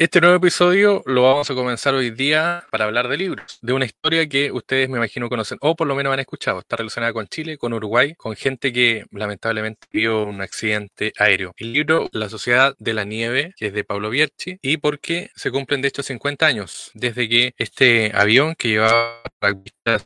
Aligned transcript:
Este 0.00 0.22
nuevo 0.22 0.36
episodio 0.36 1.02
lo 1.04 1.24
vamos 1.24 1.50
a 1.50 1.54
comenzar 1.54 1.92
hoy 1.92 2.10
día 2.10 2.64
para 2.70 2.86
hablar 2.86 3.06
de 3.08 3.18
libros, 3.18 3.58
de 3.60 3.74
una 3.74 3.84
historia 3.84 4.26
que 4.26 4.50
ustedes 4.50 4.88
me 4.88 4.96
imagino 4.96 5.28
conocen, 5.28 5.58
o 5.60 5.76
por 5.76 5.86
lo 5.86 5.94
menos 5.94 6.10
han 6.14 6.20
escuchado. 6.20 6.60
Está 6.60 6.76
relacionada 6.76 7.12
con 7.12 7.26
Chile, 7.26 7.58
con 7.58 7.74
Uruguay, 7.74 8.14
con 8.14 8.34
gente 8.34 8.72
que 8.72 9.04
lamentablemente 9.10 9.86
vio 9.92 10.24
un 10.24 10.40
accidente 10.40 11.12
aéreo. 11.18 11.52
El 11.58 11.74
libro 11.74 12.08
La 12.12 12.30
Sociedad 12.30 12.74
de 12.78 12.94
la 12.94 13.04
Nieve, 13.04 13.52
que 13.58 13.66
es 13.66 13.74
de 13.74 13.84
Pablo 13.84 14.08
Bierchi, 14.08 14.58
y 14.62 14.78
porque 14.78 15.28
se 15.34 15.50
cumplen 15.50 15.82
de 15.82 15.88
hecho 15.88 16.02
50 16.02 16.46
años 16.46 16.90
desde 16.94 17.28
que 17.28 17.52
este 17.58 18.10
avión 18.14 18.54
que 18.56 18.68
llevaba 18.68 19.20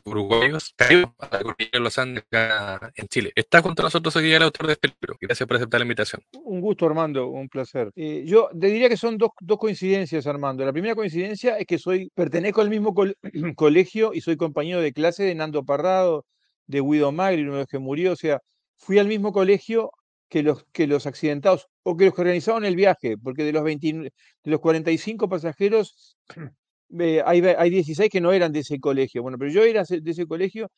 uruguayos 0.03 0.73
cayó 0.75 1.15
a 1.19 1.29
la 1.31 1.41
cordillera 1.41 1.71
de 1.71 1.79
los 1.79 1.97
Andes 1.97 2.25
acá 2.29 2.91
en 2.95 3.07
Chile. 3.07 3.31
Está 3.33 3.61
junto 3.61 3.81
a 3.81 3.85
nosotros 3.85 4.13
hoy 4.17 4.29
el 4.33 4.43
autor 4.43 4.67
de 4.67 4.73
este 4.73 4.89
libro. 4.89 5.17
Gracias 5.21 5.47
por 5.47 5.55
aceptar 5.55 5.79
la 5.79 5.85
invitación. 5.85 6.21
Un 6.43 6.59
gusto, 6.59 6.85
Armando, 6.85 7.27
un 7.27 7.47
placer. 7.47 7.91
Eh, 7.95 8.23
yo 8.25 8.49
te 8.59 8.67
diría 8.67 8.89
que 8.89 8.97
son 8.97 9.17
dos 9.17 9.31
coincidencias 9.57 9.84
Armando. 10.25 10.65
La 10.65 10.73
primera 10.73 10.95
coincidencia 10.95 11.57
es 11.57 11.65
que 11.65 11.77
soy, 11.77 12.09
pertenezco 12.15 12.61
al 12.61 12.69
mismo 12.69 12.93
colegio 13.55 14.13
y 14.13 14.21
soy 14.21 14.37
compañero 14.37 14.81
de 14.81 14.93
clase 14.93 15.23
de 15.23 15.35
Nando 15.35 15.63
Parrado, 15.63 16.25
de 16.67 16.81
Guido 16.81 17.11
Magri, 17.11 17.43
uno 17.43 17.53
de 17.53 17.59
los 17.59 17.67
que 17.67 17.79
murió. 17.79 18.13
O 18.13 18.15
sea, 18.15 18.39
fui 18.77 18.99
al 18.99 19.07
mismo 19.07 19.31
colegio 19.31 19.91
que 20.29 20.43
los, 20.43 20.65
que 20.71 20.87
los 20.87 21.05
accidentados 21.05 21.67
o 21.83 21.95
que 21.97 22.05
los 22.05 22.15
que 22.15 22.21
organizaron 22.21 22.65
el 22.65 22.75
viaje, 22.75 23.17
porque 23.17 23.43
de 23.43 23.51
los, 23.53 23.63
20, 23.63 23.87
de 23.93 24.11
los 24.51 24.59
45 24.59 25.29
pasajeros 25.29 26.17
eh, 26.99 27.21
hay, 27.25 27.41
hay 27.41 27.69
16 27.69 28.09
que 28.09 28.21
no 28.21 28.31
eran 28.33 28.51
de 28.51 28.59
ese 28.59 28.79
colegio. 28.79 29.21
Bueno, 29.21 29.37
pero 29.37 29.51
yo 29.51 29.63
era 29.63 29.83
de 29.83 30.11
ese 30.11 30.25
colegio 30.25 30.69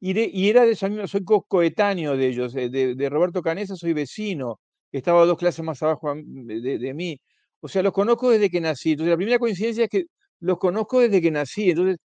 y, 0.00 0.48
era 0.48 0.64
de 0.66 0.72
esa 0.72 0.88
misma, 0.88 1.06
soy 1.06 1.24
coetáneo 1.24 2.16
de 2.16 2.26
ellos, 2.28 2.54
eh, 2.56 2.68
de, 2.68 3.08
Roberto 3.08 3.42
Canesa, 3.42 3.76
soy 3.76 3.92
vecino, 3.94 4.60
estaba 4.92 5.24
dos 5.24 5.38
clases 5.38 5.64
más 5.64 5.82
abajo 5.82 6.14
de, 6.14 6.78
de 6.78 6.94
mí. 6.94 7.18
O 7.60 7.68
sea, 7.68 7.82
los 7.82 7.92
conozco 7.92 8.30
desde 8.30 8.50
que 8.50 8.60
nací. 8.60 8.92
Entonces, 8.92 9.10
la 9.10 9.16
primera 9.16 9.38
coincidencia 9.38 9.84
es 9.84 9.90
que 9.90 10.04
los 10.40 10.58
conozco 10.58 11.00
desde 11.00 11.20
que 11.22 11.30
nací. 11.30 11.70
Entonces, 11.70 11.98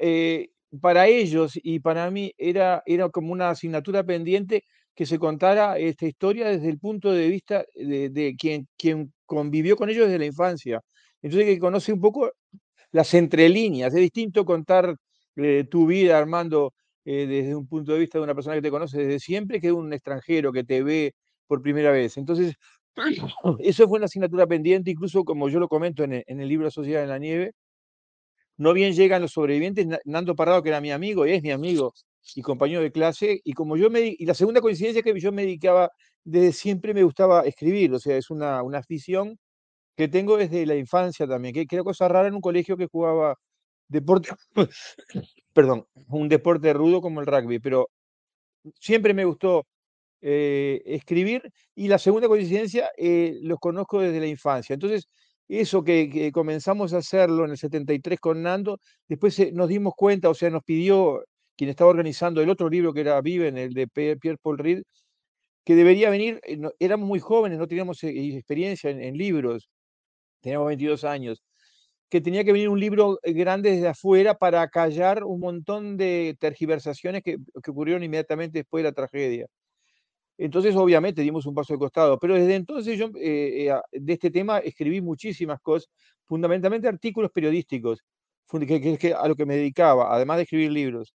eh, 0.00 0.48
para 0.80 1.06
ellos 1.08 1.52
y 1.62 1.80
para 1.80 2.10
mí 2.10 2.32
era, 2.38 2.82
era 2.86 3.08
como 3.10 3.32
una 3.32 3.50
asignatura 3.50 4.04
pendiente 4.04 4.64
que 4.94 5.06
se 5.06 5.18
contara 5.18 5.78
esta 5.78 6.06
historia 6.06 6.48
desde 6.48 6.68
el 6.70 6.78
punto 6.78 7.12
de 7.12 7.28
vista 7.28 7.64
de, 7.74 8.34
quien, 8.38 8.66
quien 8.78 9.12
convivió 9.26 9.76
con 9.76 9.90
ellos 9.90 10.06
desde 10.06 10.18
la 10.18 10.26
infancia. 10.26 10.80
Entonces, 11.22 11.46
que 11.48 11.58
conoce 11.60 11.92
un 11.92 12.00
poco 12.00 12.30
las 12.92 13.14
entrelíneas. 13.14 13.94
Es 13.94 14.00
distinto 14.00 14.44
contar 14.44 14.96
eh, 15.36 15.64
tu 15.70 15.86
vida, 15.86 16.18
Armando, 16.18 16.72
eh, 17.04 17.26
desde 17.26 17.54
un 17.54 17.66
punto 17.68 17.92
de 17.92 18.00
vista 18.00 18.18
de 18.18 18.24
una 18.24 18.34
persona 18.34 18.56
que 18.56 18.62
te 18.62 18.70
conoce 18.70 18.98
desde 18.98 19.20
siempre 19.20 19.60
que 19.60 19.68
de 19.68 19.72
un 19.74 19.92
extranjero 19.92 20.52
que 20.52 20.64
te 20.64 20.82
ve 20.82 21.12
por 21.46 21.62
primera 21.62 21.90
vez. 21.92 22.16
Entonces, 22.16 22.54
eso 23.60 23.88
fue 23.88 23.98
una 23.98 24.06
asignatura 24.06 24.46
pendiente, 24.46 24.90
incluso 24.90 25.24
como 25.24 25.48
yo 25.48 25.60
lo 25.60 25.68
comento 25.68 26.04
en 26.04 26.12
el, 26.26 26.48
libro 26.48 26.70
Sociedad 26.70 27.02
en 27.02 27.10
la 27.10 27.18
Nieve. 27.18 27.52
No 28.58 28.72
bien 28.72 28.94
llegan 28.94 29.20
los 29.20 29.32
sobrevivientes, 29.32 29.86
Nando 30.04 30.34
Parrado, 30.34 30.62
que 30.62 30.70
era 30.70 30.80
mi 30.80 30.90
amigo, 30.90 31.26
y 31.26 31.32
es 31.32 31.42
mi 31.42 31.50
amigo 31.50 31.92
y 32.34 32.42
compañero 32.42 32.80
de 32.80 32.90
clase, 32.90 33.40
y 33.44 33.52
como 33.52 33.76
yo 33.76 33.90
me, 33.90 34.16
y 34.18 34.26
la 34.26 34.34
segunda 34.34 34.60
coincidencia 34.60 35.00
es 35.00 35.04
que 35.04 35.20
yo 35.20 35.30
me 35.30 35.42
dedicaba, 35.42 35.90
desde 36.24 36.52
siempre 36.52 36.92
me 36.92 37.04
gustaba 37.04 37.42
escribir, 37.42 37.92
o 37.94 38.00
sea, 38.00 38.16
es 38.16 38.30
una, 38.30 38.62
una 38.62 38.78
afición 38.78 39.38
que 39.96 40.08
tengo 40.08 40.36
desde 40.36 40.66
la 40.66 40.76
infancia 40.76 41.26
también, 41.26 41.54
que, 41.54 41.66
que 41.66 41.76
era 41.76 41.84
cosa 41.84 42.08
rara 42.08 42.28
en 42.28 42.34
un 42.34 42.40
colegio 42.40 42.76
que 42.76 42.88
jugaba 42.88 43.36
deporte, 43.88 44.30
perdón, 45.52 45.86
un 46.08 46.28
deporte 46.28 46.72
rudo 46.72 47.00
como 47.00 47.20
el 47.20 47.26
rugby, 47.26 47.60
pero 47.60 47.90
siempre 48.80 49.14
me 49.14 49.24
gustó 49.24 49.66
eh, 50.20 50.82
escribir. 50.86 51.52
Y 51.74 51.88
la 51.88 51.98
segunda 51.98 52.28
coincidencia, 52.28 52.90
eh, 52.96 53.38
los 53.42 53.58
conozco 53.58 54.00
desde 54.00 54.20
la 54.20 54.26
infancia. 54.26 54.74
Entonces, 54.74 55.08
eso 55.48 55.84
que, 55.84 56.30
comenzamos 56.32 56.92
a 56.94 56.98
hacerlo 56.98 57.44
en 57.44 57.52
el 57.52 57.58
73 57.58 58.18
con 58.20 58.42
Nando, 58.42 58.80
después 59.08 59.38
eh, 59.38 59.52
nos 59.52 59.68
dimos 59.68 59.94
cuenta, 59.96 60.28
o 60.30 60.34
sea, 60.34 60.50
nos 60.50 60.64
pidió 60.64 61.24
quien 61.56 61.70
estaba 61.70 61.90
organizando 61.90 62.42
el 62.42 62.50
otro 62.50 62.68
libro 62.68 62.92
que 62.92 63.00
era 63.02 63.20
Viven, 63.20 63.56
el 63.58 63.72
de 63.74 63.88
Pierre 63.88 64.38
Paul 64.42 64.58
Reed, 64.58 64.82
que 65.64 65.74
debería 65.76 66.10
venir, 66.10 66.40
éramos 66.78 67.08
muy 67.08 67.20
jóvenes, 67.20 67.58
no 67.58 67.66
teníamos 67.68 68.02
experiencia 68.04 68.90
en, 68.90 69.02
en 69.02 69.16
libros, 69.16 69.68
teníamos 70.40 70.68
22 70.68 71.04
años, 71.04 71.42
que 72.10 72.20
tenía 72.20 72.44
que 72.44 72.52
venir 72.52 72.68
un 72.68 72.80
libro 72.80 73.18
grande 73.22 73.72
desde 73.72 73.88
afuera 73.88 74.34
para 74.34 74.68
callar 74.68 75.24
un 75.24 75.40
montón 75.40 75.96
de 75.96 76.36
tergiversaciones 76.40 77.22
que, 77.22 77.38
que 77.62 77.70
ocurrieron 77.70 78.04
inmediatamente 78.04 78.60
después 78.60 78.82
de 78.84 78.90
la 78.90 78.94
tragedia. 78.94 79.46
Entonces, 80.38 80.76
obviamente, 80.76 81.22
dimos 81.22 81.46
un 81.46 81.54
paso 81.54 81.72
de 81.72 81.78
costado, 81.78 82.18
pero 82.18 82.34
desde 82.34 82.54
entonces 82.56 82.98
yo 82.98 83.06
eh, 83.16 83.68
eh, 83.68 83.74
de 83.92 84.12
este 84.12 84.30
tema 84.30 84.58
escribí 84.58 85.00
muchísimas 85.00 85.60
cosas, 85.60 85.88
fundamentalmente 86.24 86.88
artículos 86.88 87.30
periodísticos, 87.30 88.02
que, 88.50 88.98
que, 88.98 89.14
a 89.14 89.26
lo 89.28 89.34
que 89.34 89.46
me 89.46 89.56
dedicaba, 89.56 90.14
además 90.14 90.36
de 90.36 90.42
escribir 90.44 90.72
libros. 90.72 91.14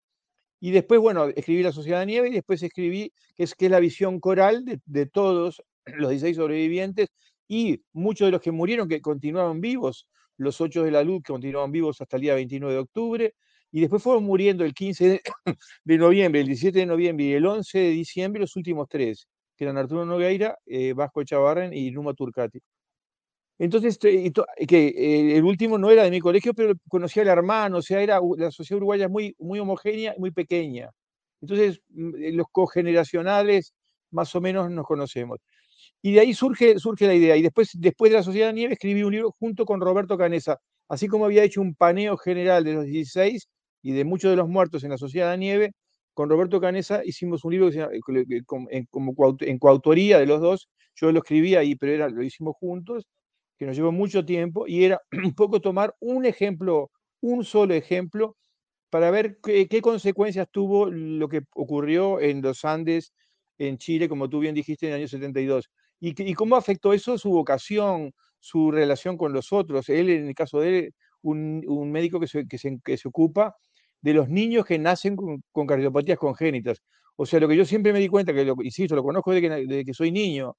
Y 0.59 0.71
después, 0.71 0.99
bueno, 1.01 1.25
escribí 1.27 1.63
La 1.63 1.71
Sociedad 1.71 2.01
de 2.01 2.05
Nieve 2.05 2.29
y 2.29 2.33
después 2.33 2.61
escribí, 2.63 3.11
que 3.35 3.43
es, 3.43 3.55
que 3.55 3.65
es 3.65 3.71
la 3.71 3.79
visión 3.79 4.19
coral 4.19 4.63
de, 4.85 5.05
todos 5.07 5.63
los 5.85 6.09
16 6.09 6.37
sobrevivientes 6.37 7.09
y 7.47 7.83
muchos 7.93 8.27
de 8.27 8.31
los 8.31 8.41
que 8.41 8.51
murieron 8.51 8.87
que 8.87 9.01
continuaron 9.01 9.61
vivos, 9.61 10.07
los 10.37 10.61
ocho 10.61 10.83
de 10.83 10.91
la 10.91 11.03
luz 11.03 11.23
que 11.23 11.33
continuaban 11.33 11.71
vivos 11.71 12.01
hasta 12.01 12.17
el 12.17 12.21
día 12.21 12.35
29 12.35 12.73
de 12.73 12.79
octubre, 12.79 13.35
y 13.71 13.81
después 13.81 14.03
fueron 14.03 14.23
muriendo 14.25 14.65
el 14.65 14.73
15 14.73 15.21
de, 15.85 15.97
noviembre, 15.97 16.41
el 16.41 16.47
17 16.47 16.79
de 16.79 16.85
noviembre 16.85 17.25
y 17.25 17.33
el 17.33 17.45
11 17.45 17.77
de 17.79 17.89
diciembre 17.89 18.41
los 18.41 18.55
últimos 18.55 18.87
tres, 18.89 19.27
que 19.55 19.63
eran 19.65 19.77
Arturo 19.77 20.05
Nogueira, 20.05 20.57
eh, 20.65 20.93
Vasco 20.93 21.23
Chavarren 21.23 21.73
y 21.73 21.91
Numa 21.91 22.13
Turcati. 22.13 22.59
Entonces, 23.59 23.99
que 23.99 24.87
eh, 24.87 25.37
el 25.37 25.43
último 25.43 25.77
no 25.77 25.91
era 25.91 26.03
de 26.03 26.09
mi 26.09 26.19
colegio, 26.19 26.53
pero 26.55 26.73
conocía 26.89 27.21
al 27.21 27.29
hermano, 27.29 27.77
o 27.77 27.81
sea, 27.83 28.01
era 28.01 28.19
la 28.37 28.49
sociedad 28.49 28.77
uruguaya 28.77 29.07
muy, 29.07 29.35
muy 29.37 29.59
homogénea, 29.59 30.15
muy 30.17 30.31
pequeña. 30.31 30.89
Entonces, 31.41 31.81
mm, 31.89 32.15
eh, 32.23 32.31
los 32.33 32.47
cogeneracionales 32.51 33.73
más 34.11 34.33
o 34.35 34.41
menos 34.41 34.69
nos 34.71 34.85
conocemos. 34.85 35.39
Y 36.01 36.13
de 36.13 36.21
ahí 36.21 36.33
surge, 36.33 36.79
surge 36.79 37.07
la 37.07 37.13
idea. 37.15 37.37
Y 37.37 37.43
después, 37.43 37.69
después 37.75 38.11
de 38.11 38.17
la 38.17 38.23
Sociedad 38.23 38.47
de 38.47 38.53
Nieve 38.53 38.73
escribí 38.73 39.03
un 39.03 39.13
libro 39.13 39.35
junto 39.39 39.65
con 39.65 39.81
Roberto 39.81 40.17
Canesa. 40.17 40.59
Así 40.89 41.07
como 41.07 41.25
había 41.25 41.43
hecho 41.43 41.61
un 41.61 41.75
paneo 41.75 42.17
general 42.17 42.63
de 42.63 42.73
los 42.73 42.85
16, 42.85 43.47
y 43.81 43.93
de 43.93 44.05
muchos 44.05 44.31
de 44.31 44.37
los 44.37 44.47
muertos 44.47 44.83
en 44.83 44.91
la 44.91 44.97
Sociedad 44.97 45.31
de 45.31 45.37
Nieve, 45.37 45.71
con 46.13 46.29
Roberto 46.29 46.59
Canesa 46.59 47.03
hicimos 47.05 47.43
un 47.45 47.51
libro 47.51 47.67
que 47.67 47.73
se 47.73 47.79
llama, 47.79 47.93
en, 48.69 48.85
como, 48.85 49.15
en 49.39 49.59
coautoría 49.59 50.19
de 50.19 50.25
los 50.25 50.41
dos, 50.41 50.69
yo 50.95 51.11
lo 51.11 51.19
escribí 51.19 51.55
ahí, 51.55 51.75
pero 51.75 51.93
era, 51.93 52.09
lo 52.09 52.23
hicimos 52.23 52.55
juntos, 52.59 53.07
que 53.57 53.65
nos 53.65 53.75
llevó 53.75 53.91
mucho 53.91 54.25
tiempo, 54.25 54.67
y 54.67 54.83
era 54.85 54.99
un 55.25 55.33
poco 55.33 55.61
tomar 55.61 55.95
un 55.99 56.25
ejemplo, 56.25 56.91
un 57.21 57.43
solo 57.45 57.73
ejemplo, 57.73 58.35
para 58.89 59.09
ver 59.09 59.37
qué, 59.41 59.67
qué 59.67 59.81
consecuencias 59.81 60.47
tuvo 60.51 60.89
lo 60.91 61.29
que 61.29 61.41
ocurrió 61.55 62.19
en 62.19 62.41
los 62.41 62.65
Andes, 62.65 63.13
en 63.57 63.77
Chile, 63.77 64.09
como 64.09 64.29
tú 64.29 64.39
bien 64.39 64.55
dijiste, 64.55 64.87
en 64.87 64.93
el 64.93 64.99
año 64.99 65.07
72, 65.07 65.69
y, 65.99 66.29
y 66.29 66.33
cómo 66.33 66.55
afectó 66.55 66.93
eso 66.93 67.17
su 67.17 67.29
vocación, 67.31 68.11
su 68.39 68.71
relación 68.71 69.17
con 69.17 69.33
los 69.33 69.53
otros. 69.53 69.87
Él, 69.89 70.09
en 70.09 70.27
el 70.27 70.35
caso 70.35 70.59
de 70.59 70.79
él, 70.79 70.93
un, 71.21 71.63
un 71.67 71.91
médico 71.91 72.19
que 72.19 72.27
se, 72.27 72.47
que 72.47 72.57
se, 72.57 72.79
que 72.83 72.97
se 72.97 73.07
ocupa 73.07 73.55
de 74.01 74.13
los 74.13 74.29
niños 74.29 74.65
que 74.65 74.79
nacen 74.79 75.15
con, 75.15 75.67
cardiopatías 75.67 76.17
congénitas. 76.17 76.81
O 77.15 77.25
sea, 77.25 77.39
lo 77.39 77.47
que 77.47 77.55
yo 77.55 77.65
siempre 77.65 77.93
me 77.93 77.99
di 77.99 78.07
cuenta, 78.07 78.33
que 78.33 78.45
lo, 78.45 78.55
insisto, 78.63 78.95
lo 78.95 79.03
conozco 79.03 79.31
desde 79.31 79.67
que, 79.67 79.85
que 79.85 79.93
soy 79.93 80.11
niño, 80.11 80.55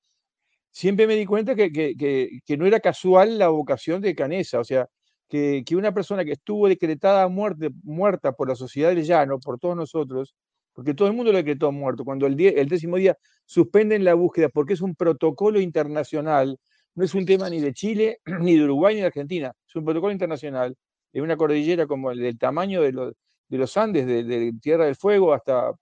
siempre 0.73 1.07
me 1.07 1.15
di 1.17 1.27
cuenta 1.27 1.55
que, 1.55 1.71
que, 1.73 2.57
no 2.57 2.67
era 2.67 2.81
casual 2.81 3.39
la 3.39 3.49
vocación 3.49 4.01
de 4.01 4.15
Canesa, 4.15 4.59
o 4.61 4.65
sea, 4.65 4.89
que, 5.29 5.65
una 5.73 5.93
persona 5.93 6.25
que 6.25 6.33
estuvo 6.33 6.69
decretada 6.69 7.29
muerte, 7.29 7.71
muerta 7.83 8.33
por 8.33 8.49
la 8.49 8.57
sociedad 8.57 8.91
del 8.91 9.05
llano, 9.05 9.39
por 9.39 9.59
todos 9.59 9.77
nosotros, 9.77 10.35
porque 10.73 10.95
todo 10.95 11.09
el 11.09 11.15
mundo 11.15 11.33
lo 11.33 11.39
decretó 11.39 11.71
muerto, 11.73 12.05
cuando 12.05 12.27
el, 12.27 12.41
el 12.41 12.69
décimo 12.69 12.97
día 12.97 13.17
suspenden 13.45 14.05
la 14.05 14.15
búsqueda, 14.15 14.49
porque 14.49 14.75
es 14.75 14.81
un 14.81 14.95
protocolo 14.95 15.61
internacional, 15.61 16.59
no 16.95 17.05
es 17.05 17.15
un 17.15 17.27
tema 17.27 17.49
ni 17.51 17.61
de 17.61 17.73
Chile, 17.73 18.19
ni 18.41 18.57
de 18.57 18.65
Uruguay, 18.65 18.95
ni 18.95 19.01
de 19.03 19.07
Argentina, 19.09 19.53
es 19.67 19.77
un 19.77 19.85
protocolo 19.85 20.13
internacional, 20.13 20.77
en 21.13 21.23
una 21.23 21.37
cordillera 21.37 21.87
como 21.87 22.11
el 22.11 22.21
del 22.21 22.39
tamaño 22.39 22.81
de 22.83 22.93
los, 22.93 23.13
de 23.53 23.59
los 23.59 23.77
Andes, 23.77 24.07
de, 24.07 24.53
Tierra 24.63 24.87
del 24.87 24.97
Fuego 24.97 25.35
hasta, 25.35 25.73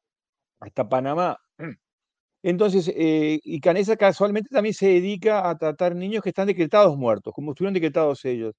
hasta 0.60 0.88
Panamá. 0.88 1.36
Entonces, 2.42 2.90
eh, 2.96 3.40
y 3.44 3.60
Canesa 3.60 3.96
casualmente 3.96 4.48
también 4.50 4.74
se 4.74 4.88
dedica 4.88 5.48
a 5.48 5.56
tratar 5.58 5.94
niños 5.94 6.22
que 6.22 6.30
están 6.30 6.48
decretados 6.48 6.96
muertos, 6.98 7.32
como 7.34 7.52
estuvieron 7.52 7.74
decretados 7.74 8.24
ellos. 8.24 8.54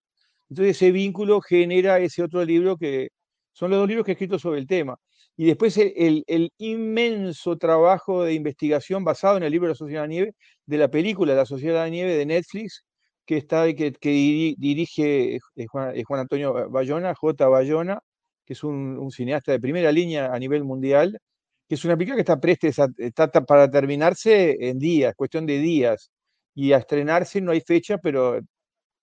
Entonces, 0.49 0.77
ese 0.77 0.91
vínculo 0.91 1.41
genera 1.41 1.99
ese 1.99 2.23
otro 2.23 2.45
libro 2.45 2.77
que 2.77 3.09
son 3.53 3.71
los 3.71 3.79
dos 3.79 3.87
libros 3.89 4.05
que 4.05 4.11
he 4.11 4.13
escrito 4.13 4.39
sobre 4.39 4.59
el 4.59 4.67
tema. 4.67 4.97
Y 5.35 5.45
después 5.47 5.77
el, 5.77 6.23
inmenso 6.57 7.57
trabajo 7.57 8.23
de 8.23 8.33
investigación 8.33 9.03
basado 9.03 9.37
en 9.37 9.43
el 9.43 9.51
libro 9.51 9.67
de 9.67 9.73
la 9.73 9.75
Sociedad 9.75 10.03
de 10.03 10.07
la 10.07 10.13
Nieve, 10.13 10.33
de 10.65 10.77
la 10.77 10.89
película 10.89 11.35
La 11.35 11.45
Sociedad 11.45 11.75
de 11.75 11.79
la 11.81 11.89
Nieve 11.89 12.15
de 12.15 12.25
Netflix, 12.25 12.83
que, 13.25 13.37
está, 13.37 13.65
que, 13.73 13.91
que 13.93 14.09
dirige 14.57 15.35
eh, 15.35 15.39
Juan, 15.67 15.93
Juan, 16.05 16.21
Antonio 16.21 16.69
Bayona, 16.69 17.13
J. 17.15 17.47
Bayona, 17.49 17.99
que 18.45 18.53
es 18.53 18.63
un, 18.63 19.09
cineasta 19.11 19.51
de 19.51 19.59
primera 19.59 19.91
línea 19.91 20.33
a 20.33 20.39
nivel 20.39 20.63
mundial, 20.63 21.19
que 21.67 21.75
es 21.75 21.85
una 21.85 21.95
película 21.95 22.15
que 22.15 22.21
está 22.21 22.39
presta, 22.39 22.87
está 22.97 23.29
para 23.45 23.69
terminarse 23.69 24.57
en 24.59 24.79
días, 24.79 25.15
cuestión 25.15 25.45
de 25.45 25.59
días, 25.59 26.11
y 26.53 26.73
a 26.73 26.77
estrenarse 26.77 27.41
no 27.41 27.51
hay 27.51 27.61
fecha, 27.61 27.97
pero 27.97 28.39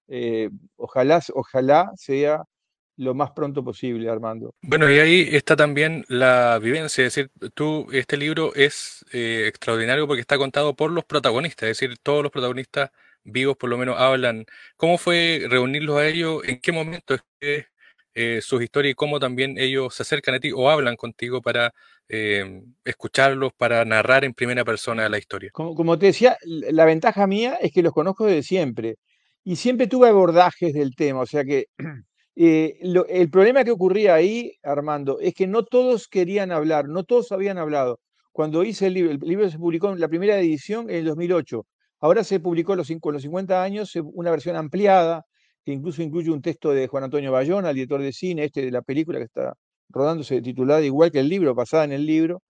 eh, 0.09 0.51
ojalá, 0.77 1.23
ojalá 1.35 1.91
sea 1.97 2.43
lo 2.99 3.15
más 3.15 3.31
pronto 3.31 3.63
posible, 3.63 4.11
Armando. 4.11 4.55
Bueno, 4.61 4.91
y 4.91 4.99
ahí 4.99 5.29
está 5.33 5.55
también 5.55 6.05
la 6.09 6.59
vivencia, 6.59 7.07
es 7.07 7.15
decir, 7.15 7.31
tú, 7.55 7.87
este 7.93 8.17
libro 8.17 8.55
es 8.55 9.05
eh, 9.13 9.47
extraordinario 9.47 10.07
porque 10.07 10.21
está 10.21 10.37
contado 10.37 10.75
por 10.75 10.91
los 10.91 11.05
protagonistas, 11.05 11.69
es 11.69 11.79
decir, 11.79 11.97
todos 12.03 12.23
los 12.23 12.33
protagonistas 12.33 12.91
vivos 13.25 13.57
por 13.57 13.71
lo 13.71 13.79
menos 13.79 13.97
hablan. 13.99 14.47
¿Cómo 14.77 14.99
fue 14.99 15.47
reunirlos 15.49 15.99
a 15.99 16.07
ellos? 16.07 16.43
¿En 16.45 16.61
qué 16.61 16.73
momento 16.73 17.15
es 17.15 17.23
que 17.41 17.67
eh, 18.15 18.41
sus 18.43 18.63
historias 18.63 18.93
y 18.93 18.95
cómo 18.95 19.21
también 19.21 19.59
ellos 19.59 19.95
se 19.95 20.03
acercan 20.03 20.35
a 20.35 20.41
ti 20.41 20.51
o 20.55 20.71
hablan 20.71 20.97
contigo 20.97 21.41
para 21.41 21.73
eh, 22.09 22.63
escucharlos, 22.85 23.53
para 23.57 23.85
narrar 23.85 24.25
en 24.25 24.35
primera 24.35 24.65
persona 24.65 25.09
la 25.09 25.19
historia? 25.19 25.51
Como, 25.53 25.75
como 25.75 25.99
te 25.99 26.07
decía, 26.07 26.37
la 26.45 26.85
ventaja 26.85 27.27
mía 27.27 27.59
es 27.61 27.73
que 27.73 27.83
los 27.83 27.93
conozco 27.93 28.27
desde 28.27 28.43
siempre 28.43 28.97
y 29.45 29.57
siempre 29.57 29.87
tuve 29.87 30.09
abordajes 30.09 30.75
del 30.75 30.95
tema, 30.95 31.21
o 31.21 31.27
sea 31.27 31.45
que 31.45 31.67
Eh, 32.41 32.79
el 33.09 33.31
problema 33.31 33.65
que 33.65 33.73
ocurría 33.73 34.15
ahí, 34.15 34.53
Armando, 34.63 35.19
es 35.19 35.35
que 35.35 35.49
no 35.49 35.65
todos 35.65 36.07
querían 36.07 36.53
hablar, 36.53 36.89
no 36.89 37.03
todos 37.03 37.33
habían 37.33 37.59
hablado. 37.59 37.99
Cuando 38.31 38.63
hice 38.63 38.87
el 38.87 38.95
libro, 38.95 39.11
el 39.11 39.19
libro 39.19 39.51
se 39.51 39.59
publicó 39.59 39.91
en 39.91 39.99
la 39.99 40.07
primera 40.07 40.39
edición 40.39 40.89
en 40.89 40.99
el 40.99 41.05
2008. 41.07 41.67
Ahora 41.99 42.23
se 42.23 42.39
publicó 42.39 42.77
los, 42.77 42.93
con 43.01 43.15
los 43.15 43.23
50 43.23 43.61
años 43.61 43.93
una 43.97 44.31
versión 44.31 44.55
ampliada, 44.55 45.25
que 45.69 45.75
incluso 45.75 46.01
incluye 46.03 46.31
un 46.31 46.41
texto 46.41 46.73
de 46.73 46.87
Juan 46.89 47.05
Antonio 47.05 47.31
Bayona, 47.31 47.69
el 47.69 47.75
director 47.75 48.01
de 48.01 48.11
cine, 48.11 48.45
este 48.45 48.63
de 48.65 48.71
la 48.71 48.81
película 48.81 49.19
que 49.19 49.27
está 49.27 49.53
rodándose 49.91 50.41
titulada 50.41 50.81
igual 50.81 51.13
que 51.13 51.21
el 51.21 51.29
libro, 51.29 51.55
basada 51.55 51.85
en 51.85 51.93
el 51.93 52.07
libro. 52.07 52.43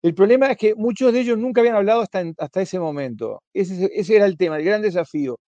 El 0.00 0.14
problema 0.14 0.46
es 0.52 0.58
que 0.58 0.76
muchos 0.76 1.12
de 1.12 1.22
ellos 1.22 1.36
nunca 1.38 1.60
habían 1.60 1.74
hablado 1.74 2.02
hasta, 2.02 2.22
hasta 2.38 2.62
ese 2.62 2.78
momento. 2.78 3.42
Ese, 3.52 3.90
era 4.14 4.26
el 4.26 4.36
tema, 4.36 4.58
el 4.58 4.64
gran 4.64 4.80
desafío. 4.80 5.40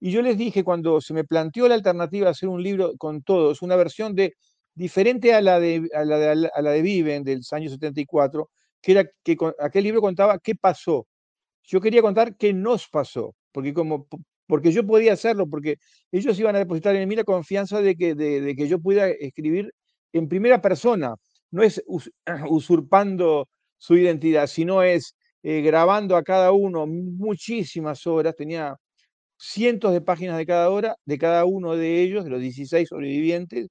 Y 0.00 0.12
yo 0.12 0.22
les 0.22 0.38
dije 0.38 0.64
cuando 0.64 1.02
se 1.02 1.12
me 1.12 1.24
planteó 1.24 1.68
la 1.68 1.74
alternativa 1.74 2.26
de 2.26 2.30
hacer 2.30 2.48
un 2.48 2.62
libro 2.62 2.94
con 2.96 3.22
todos, 3.22 3.60
una 3.60 3.76
versión 3.76 4.14
de 4.14 4.32
diferente 4.74 5.34
a 5.34 5.42
la 5.42 5.60
de, 5.60 5.90
a 5.94 6.06
la 6.06 6.18
de, 6.18 6.50
a 6.54 6.62
la 6.62 6.70
de 6.70 6.80
Viven 6.80 7.22
del 7.22 7.42
año 7.50 7.68
74, 7.68 8.48
que 8.80 8.92
era 8.92 9.04
que 9.22 9.36
aquel 9.60 9.84
libro 9.84 10.00
contaba 10.00 10.38
qué 10.38 10.54
pasó. 10.54 11.06
Yo 11.64 11.82
quería 11.82 12.00
contar 12.00 12.34
qué 12.38 12.54
nos 12.54 12.88
pasó, 12.88 13.34
porque, 13.52 13.74
como, 13.74 14.06
porque 14.46 14.72
yo 14.72 14.86
podía 14.86 15.14
hacerlo, 15.14 15.48
porque 15.48 15.76
ellos 16.10 16.38
iban 16.38 16.56
a 16.56 16.60
depositar 16.60 16.96
en 16.96 17.08
mí 17.08 17.16
la 17.16 17.24
confianza 17.24 17.80
de 17.80 17.96
que, 17.96 18.14
de, 18.14 18.54
que 18.56 18.68
yo 18.68 18.78
pudiera 18.80 19.08
escribir 19.08 19.72
en 20.12 20.28
primera 20.28 20.60
persona, 20.60 21.14
no 21.50 21.62
es 21.62 21.82
usurpando 22.48 23.48
su 23.78 23.96
identidad, 23.96 24.46
sino 24.46 24.82
es 24.82 25.16
eh, 25.42 25.62
grabando 25.62 26.16
a 26.16 26.22
cada 26.22 26.52
uno 26.52 26.86
muchísimas 26.86 28.06
horas, 28.06 28.36
tenía 28.36 28.76
cientos 29.38 29.92
de 29.92 30.00
páginas 30.00 30.38
de 30.38 30.46
cada 30.46 30.70
hora, 30.70 30.96
de 31.04 31.18
cada 31.18 31.44
uno 31.46 31.76
de 31.76 32.02
ellos, 32.02 32.24
de 32.24 32.30
los 32.30 32.40
16 32.40 32.88
sobrevivientes, 32.88 33.68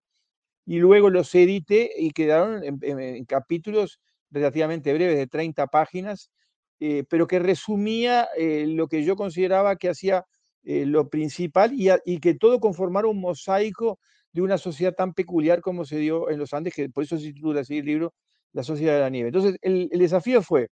y 0.66 0.80
luego 0.80 1.10
los 1.10 1.34
edité 1.36 1.92
y 1.98 2.12
quedaron 2.12 2.64
en, 2.64 3.26
capítulos 3.26 4.00
relativamente 4.32 4.94
breves, 4.94 5.18
de 5.18 5.28
30 5.28 5.68
páginas, 5.68 6.32
eh, 6.80 7.04
pero 7.10 7.28
que 7.28 7.40
resumía 7.40 8.28
eh, 8.38 8.66
lo 8.68 8.88
que 8.88 9.04
yo 9.04 9.16
consideraba 9.16 9.76
que 9.76 9.90
hacía 9.90 10.26
eh, 10.63 10.86
lo 10.86 11.10
principal 11.10 11.72
y, 11.74 12.19
que 12.19 12.36
todo 12.36 12.60
conformara 12.60 13.08
un 13.08 13.19
mosaico 13.19 14.00
de 14.31 14.42
una 14.42 14.58
sociedad 14.58 14.94
tan 14.94 15.13
peculiar 15.13 15.62
como 15.62 15.86
se 15.86 15.98
dio 15.98 16.30
en 16.30 16.40
los 16.40 16.54
Andes, 16.54 16.74
que 16.74 16.90
por 16.90 17.04
eso 17.04 17.18
se 17.18 17.34
titula 17.34 17.62
así 17.62 17.80
el 17.80 17.86
libro, 17.86 18.13
La 18.54 18.63
Sociedad 18.63 18.94
de 18.96 19.02
la 19.02 19.10
Nieve. 19.10 19.30
Entonces, 19.30 19.58
el, 19.62 19.90
desafío 19.90 20.42
fue, 20.42 20.69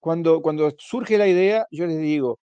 cuando, 0.00 0.42
cuando 0.42 0.72
surge 0.78 1.18
la 1.18 1.28
idea, 1.28 1.66
yo 1.70 1.86
les 1.86 1.98
digo, 1.98 2.40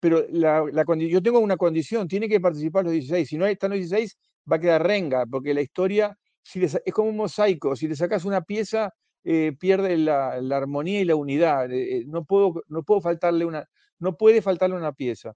pero 0.00 0.24
la, 0.30 0.64
yo 0.98 1.22
tengo 1.22 1.40
una 1.40 1.56
condición, 1.56 2.08
tiene 2.08 2.28
que 2.28 2.40
participar 2.40 2.84
los 2.84 2.92
16. 2.92 3.28
Si 3.28 3.36
no 3.38 3.46
están 3.46 3.70
los 3.70 3.78
16, 3.80 4.18
va 4.50 4.56
a 4.56 4.60
quedar 4.60 4.86
renga, 4.86 5.26
porque 5.26 5.54
la 5.54 5.62
historia 5.62 6.16
si 6.48 6.64
es 6.64 6.80
como 6.94 7.10
un 7.10 7.16
mosaico. 7.16 7.76
Si 7.76 7.86
le 7.88 7.94
sacas 7.94 8.24
una 8.24 8.40
pieza, 8.40 8.94
eh, 9.24 9.52
pierde 9.58 9.98
la, 9.98 10.30
armonía 10.56 11.00
y 11.00 11.04
la 11.04 11.14
unidad. 11.14 11.70
Eh, 11.70 12.04
no, 12.06 12.24
puedo, 12.24 12.62
no, 12.68 12.82
puedo 12.82 13.02
faltarle 13.02 13.44
una, 13.44 13.68
no 13.98 14.16
puede 14.16 14.40
faltarle 14.40 14.76
una 14.76 14.92
pieza. 14.92 15.34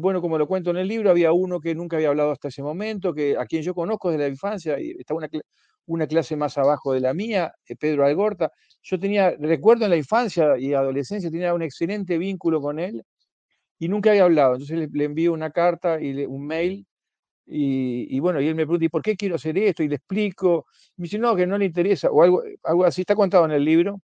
Bueno, 0.00 0.20
como 0.20 0.38
lo 0.38 0.46
cuento 0.46 0.70
en 0.70 0.76
el 0.76 0.88
libro, 0.88 1.10
había 1.10 1.32
uno 1.32 1.60
que 1.60 1.74
nunca 1.74 1.96
había 1.96 2.08
hablado 2.08 2.30
hasta 2.32 2.48
ese 2.48 2.62
momento, 2.62 3.12
que, 3.14 3.36
a 3.36 3.46
quien 3.46 3.62
yo 3.62 3.74
conozco 3.74 4.10
desde 4.10 4.24
la 4.24 4.28
infancia, 4.28 4.80
y 4.80 4.92
estaba 4.98 5.18
una, 5.18 5.28
una 5.86 6.06
clase 6.06 6.36
más 6.36 6.58
abajo 6.58 6.92
de 6.92 7.00
la 7.00 7.14
mía, 7.14 7.52
Pedro 7.78 8.04
Algorta. 8.04 8.50
Yo 8.82 8.98
tenía, 8.98 9.30
recuerdo 9.38 9.84
en 9.84 9.90
la 9.90 9.96
infancia 9.96 10.58
y 10.58 10.74
adolescencia, 10.74 11.30
tenía 11.30 11.54
un 11.54 11.62
excelente 11.62 12.18
vínculo 12.18 12.60
con 12.60 12.78
él 12.78 13.02
y 13.78 13.88
nunca 13.88 14.10
había 14.10 14.24
hablado. 14.24 14.54
Entonces 14.54 14.88
le, 14.92 15.04
envío 15.04 15.32
una 15.32 15.50
carta 15.50 16.00
y 16.00 16.24
un 16.26 16.46
mail 16.46 16.86
y, 17.46 18.20
bueno, 18.20 18.40
y 18.40 18.48
él 18.48 18.54
me 18.54 18.64
pregunta, 18.64 18.84
¿y 18.86 18.88
por 18.88 19.02
qué 19.02 19.16
quiero 19.16 19.34
hacer 19.36 19.58
esto? 19.58 19.82
Y 19.82 19.88
le 19.88 19.96
explico. 19.96 20.66
Y 20.96 21.02
me 21.02 21.04
dice, 21.04 21.18
no, 21.18 21.36
que 21.36 21.46
no 21.46 21.58
le 21.58 21.66
interesa, 21.66 22.10
o 22.10 22.22
algo, 22.22 22.42
algo 22.62 22.84
así, 22.84 23.02
está 23.02 23.14
contado 23.14 23.44
en 23.46 23.52
el 23.52 23.64
libro. 23.64 24.00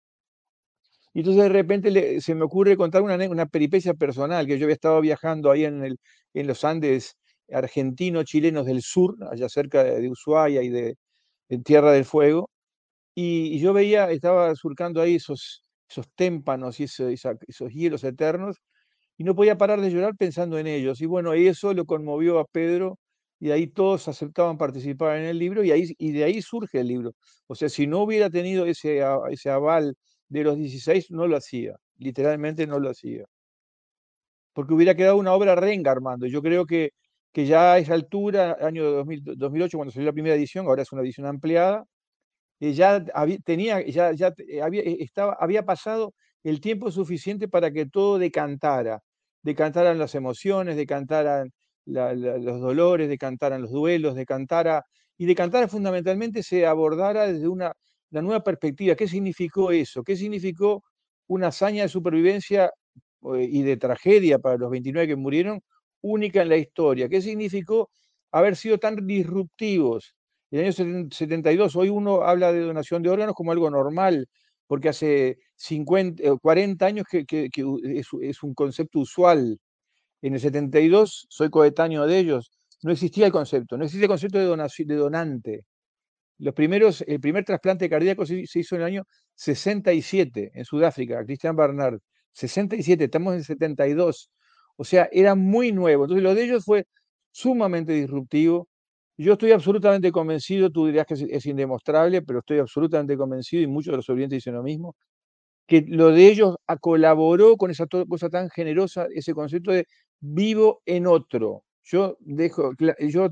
Y 1.15 1.19
entonces 1.19 1.43
de 1.43 1.49
repente 1.49 2.21
se 2.21 2.35
me 2.35 2.43
ocurre 2.43 2.75
contar 2.75 3.01
una, 3.01 3.15
una, 3.29 3.45
peripecia 3.45 3.93
personal, 3.93 4.45
que 4.45 4.59
yo 4.59 4.65
había 4.65 4.73
estado 4.75 4.99
viajando 4.99 5.49
ahí 5.49 5.63
en, 5.63 5.81
el, 5.85 5.97
en 6.33 6.45
los 6.45 6.65
Andes 6.65 7.15
argentinos, 7.53 8.25
chilenos 8.25 8.65
del 8.65 8.81
sur, 8.81 9.15
allá 9.31 9.47
cerca 9.49 9.83
de, 9.85 10.09
Ushuaia 10.09 10.61
y 10.61 10.69
de, 10.69 10.97
Tierra 11.63 11.93
del 11.93 12.05
Fuego, 12.05 12.49
y, 13.15 13.59
yo 13.59 13.73
veía, 13.73 14.11
estaba 14.11 14.55
surcando 14.55 15.01
ahí 15.01 15.15
esos, 15.15 15.63
esos 15.89 16.07
témpanos 16.15 16.79
y 16.81 16.85
esos, 16.85 17.13
esos 17.47 17.71
hielos 17.73 18.03
eternos, 18.03 18.57
y 19.17 19.23
no 19.23 19.35
podía 19.35 19.57
parar 19.57 19.81
de 19.81 19.91
llorar 19.91 20.15
pensando 20.17 20.59
en 20.59 20.67
ellos. 20.67 21.01
Y 21.01 21.05
bueno, 21.07 21.33
eso 21.33 21.73
lo 21.73 21.85
conmovió 21.85 22.39
a 22.39 22.45
Pedro 22.45 22.99
y 23.39 23.47
de 23.47 23.53
ahí 23.53 23.67
todos 23.67 24.07
aceptaban 24.09 24.57
participar 24.57 25.17
en 25.17 25.25
el 25.25 25.39
libro 25.39 25.63
y, 25.63 25.71
ahí, 25.71 25.93
y 25.97 26.11
de 26.11 26.25
ahí 26.25 26.41
surge 26.41 26.81
el 26.81 26.87
libro. 26.89 27.13
O 27.47 27.55
sea, 27.55 27.69
si 27.69 27.87
no 27.87 28.03
hubiera 28.03 28.29
tenido 28.29 28.65
ese, 28.65 29.01
ese 29.31 29.49
aval 29.49 29.95
de 30.29 30.43
los 30.43 30.57
16, 30.57 31.11
no 31.11 31.27
lo 31.27 31.37
hacía, 31.37 31.75
literalmente 31.97 32.67
no 32.67 32.79
lo 32.79 32.89
hacía. 32.89 33.25
Porque 34.53 34.73
hubiera 34.73 34.95
quedado 34.95 35.17
una 35.17 35.33
obra 35.33 35.55
renga, 35.55 35.91
Armando. 35.91 36.27
Yo 36.27 36.41
creo 36.41 36.65
que, 36.65 36.91
que 37.33 37.45
ya 37.45 37.73
a 37.73 37.77
esa 37.79 37.93
altura, 37.93 38.57
año 38.61 39.03
2008, 39.03 39.77
cuando 39.77 39.91
salió 39.91 40.07
la 40.07 40.13
primera 40.13 40.35
edición, 40.35 40.65
ahora 40.67 40.83
es 40.83 40.91
una 40.91 41.01
edición 41.01 41.27
ampliada, 41.27 41.85
eh, 42.59 42.73
ya 42.73 43.05
había, 43.13 43.37
tenía, 43.39 43.85
ya, 43.87 44.13
ya 44.13 44.33
había, 44.63 44.81
eh, 44.83 44.97
estaba, 45.01 45.37
había 45.39 45.63
pasado 45.65 46.13
el 46.43 46.61
tiempo 46.61 46.91
suficiente 46.91 47.47
para 47.47 47.71
que 47.71 47.85
todo 47.87 48.19
decantara, 48.19 49.01
decantaran 49.43 49.99
las 49.99 50.15
emociones, 50.15 50.77
decantaran 50.77 51.51
los 51.85 52.61
dolores, 52.61 53.09
decantaran 53.09 53.61
los 53.61 53.71
duelos, 53.71 54.15
decantara, 54.15 54.83
y 55.17 55.25
decantara 55.25 55.67
fundamentalmente 55.67 56.43
se 56.43 56.65
abordara 56.65 57.27
desde 57.27 57.47
una 57.47 57.73
la 58.15 58.21
nueva 58.21 58.43
perspectiva. 58.43 58.95
¿Qué 58.95 59.07
significó 59.07 59.71
eso? 59.71 60.01
¿Qué 60.03 60.15
significó 60.15 60.83
una 61.27 61.47
hazaña 61.47 61.83
de 61.83 61.89
supervivencia 61.89 62.71
eh, 63.35 63.47
y 63.51 63.61
de 63.61 63.75
tragedia 63.77 64.39
para 64.39 64.57
los 64.57 64.71
29 64.71 65.07
que 65.07 65.15
murieron, 65.17 65.61
única 66.01 66.41
en 66.41 66.49
la 66.49 66.55
historia? 66.55 67.09
¿Qué 67.09 67.21
significó 67.21 67.89
haber 68.31 68.55
sido 68.55 68.77
tan 68.77 69.05
disruptivos? 69.05 70.15
En 70.49 70.59
el 70.59 70.65
año 70.67 71.09
72, 71.11 71.75
hoy 71.75 71.89
uno 71.89 72.21
habla 72.21 72.53
de 72.53 72.61
donación 72.61 73.03
de 73.03 73.09
órganos 73.09 73.35
como 73.35 73.51
algo 73.51 73.69
normal, 73.69 74.27
porque 74.65 74.89
hace 74.89 75.37
50, 75.57 76.37
40 76.41 76.85
años 76.85 77.05
que, 77.09 77.25
es, 78.21 78.43
un 78.43 78.53
concepto 78.53 78.99
usual. 78.99 79.59
En 80.21 80.35
el 80.35 80.39
72 80.39 81.27
soy 81.29 81.49
coetáneo 81.49 82.07
de 82.07 82.19
ellos. 82.19 82.51
No 82.83 82.91
existía 82.93 83.25
el 83.25 83.33
concepto, 83.33 83.77
no 83.77 83.83
existía 83.83 84.05
el 84.05 84.09
concepto 84.09 84.39
de 84.39 84.95
donante. 84.95 85.65
Los 86.37 86.53
primeros, 86.53 87.03
el 87.07 87.19
primer 87.19 87.45
trasplante 87.45 87.89
cardíaco 87.89 88.25
se, 88.25 88.43
hizo 88.53 88.75
en 88.75 88.81
el 88.81 88.87
año 88.87 89.03
67 89.35 90.51
en 90.53 90.65
Sudáfrica, 90.65 91.23
Christian 91.25 91.55
Barnard. 91.55 91.99
67, 92.33 93.05
estamos 93.05 93.35
en 93.35 93.43
72. 93.43 94.29
O 94.77 94.83
sea, 94.83 95.09
era 95.11 95.35
muy 95.35 95.71
nuevo. 95.71 96.03
Entonces 96.05 96.23
lo 96.23 96.35
de 96.35 96.43
ellos 96.43 96.65
fue 96.65 96.85
sumamente 97.31 97.93
disruptivo 97.93 98.67
yo 99.17 99.33
estoy 99.33 99.51
absolutamente 99.51 100.11
convencido, 100.11 100.69
tú 100.69 100.87
dirías 100.87 101.05
que 101.05 101.13
es, 101.13 101.45
indemostrable, 101.45 102.21
pero 102.21 102.39
estoy 102.39 102.59
absolutamente 102.59 103.15
convencido, 103.17 103.63
y 103.63 103.67
muchos 103.67 103.91
de 103.91 103.97
los 103.97 104.09
oyentes 104.09 104.37
dicen 104.37 104.55
lo 104.55 104.63
mismo, 104.63 104.95
que 105.67 105.85
lo 105.87 106.11
de 106.11 106.27
ellos 106.27 106.57
colaboró 106.81 107.57
con 107.57 107.71
esa 107.71 107.87
cosa 107.87 108.29
tan 108.29 108.49
generosa, 108.49 109.07
ese 109.15 109.33
concepto 109.33 109.71
de 109.71 109.87
vivo 110.19 110.81
en 110.85 111.07
otro. 111.07 111.63
Yo 111.83 112.17
dejo, 112.21 112.73
yo 112.99 113.29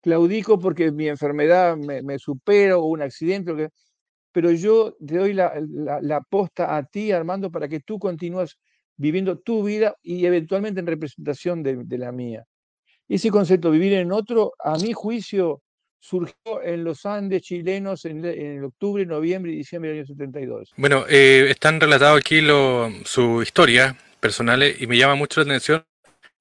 claudico 0.00 0.58
porque 0.58 0.90
mi 0.92 1.08
enfermedad 1.08 1.76
me, 1.76 2.18
supera 2.18 2.78
o 2.78 2.86
un 2.86 3.02
accidente, 3.02 3.70
pero 4.32 4.50
yo 4.50 4.96
te 5.04 5.18
doy 5.18 5.34
la, 5.34 5.52
la, 6.02 6.20
posta 6.20 6.76
a 6.76 6.84
ti, 6.84 7.12
Armando, 7.12 7.50
para 7.50 7.68
que 7.68 7.80
tú 7.80 7.98
continúes 7.98 8.58
viviendo 8.96 9.38
tu 9.38 9.62
vida 9.64 9.94
y 10.02 10.26
eventualmente 10.26 10.80
en 10.80 10.86
representación 10.86 11.62
de 11.62 11.98
la 11.98 12.12
mía. 12.12 12.44
Ese 13.08 13.30
concepto, 13.30 13.70
vivir 13.70 13.94
en 13.94 14.12
otro, 14.12 14.52
a 14.58 14.76
mi 14.78 14.92
juicio, 14.92 15.62
surgió 16.00 16.62
en 16.62 16.82
los 16.82 17.04
Andes 17.06 17.42
chilenos 17.42 18.04
en, 18.04 18.24
en 18.24 18.64
octubre, 18.64 19.04
noviembre 19.04 19.52
y 19.52 19.56
diciembre 19.56 19.90
del 19.90 20.00
año 20.00 20.06
72. 20.06 20.72
Bueno, 20.76 21.04
eh, 21.08 21.46
están 21.50 21.80
relatados 21.80 22.18
aquí 22.18 22.40
lo, 22.40 22.90
su 23.04 23.42
historia 23.42 23.96
personales 24.18 24.80
y 24.80 24.86
me 24.86 24.96
llama 24.96 25.14
mucho 25.14 25.40
la 25.40 25.46
atención 25.46 25.84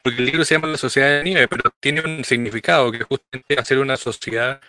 porque 0.04 0.20
el 0.20 0.26
libro 0.26 0.46
se 0.46 0.56
llama 0.56 0.68
La 0.68 0.78
Sociedad 0.78 1.18
de 1.18 1.24
Nieve, 1.24 1.48
pero 1.48 1.72
tiene 1.80 2.02
un 2.02 2.24
significado 2.24 2.92
que 2.92 3.00
es 3.00 3.04
justamente 3.04 3.60
hacer 3.60 3.80
una 3.80 3.98
sociedad 3.98 4.62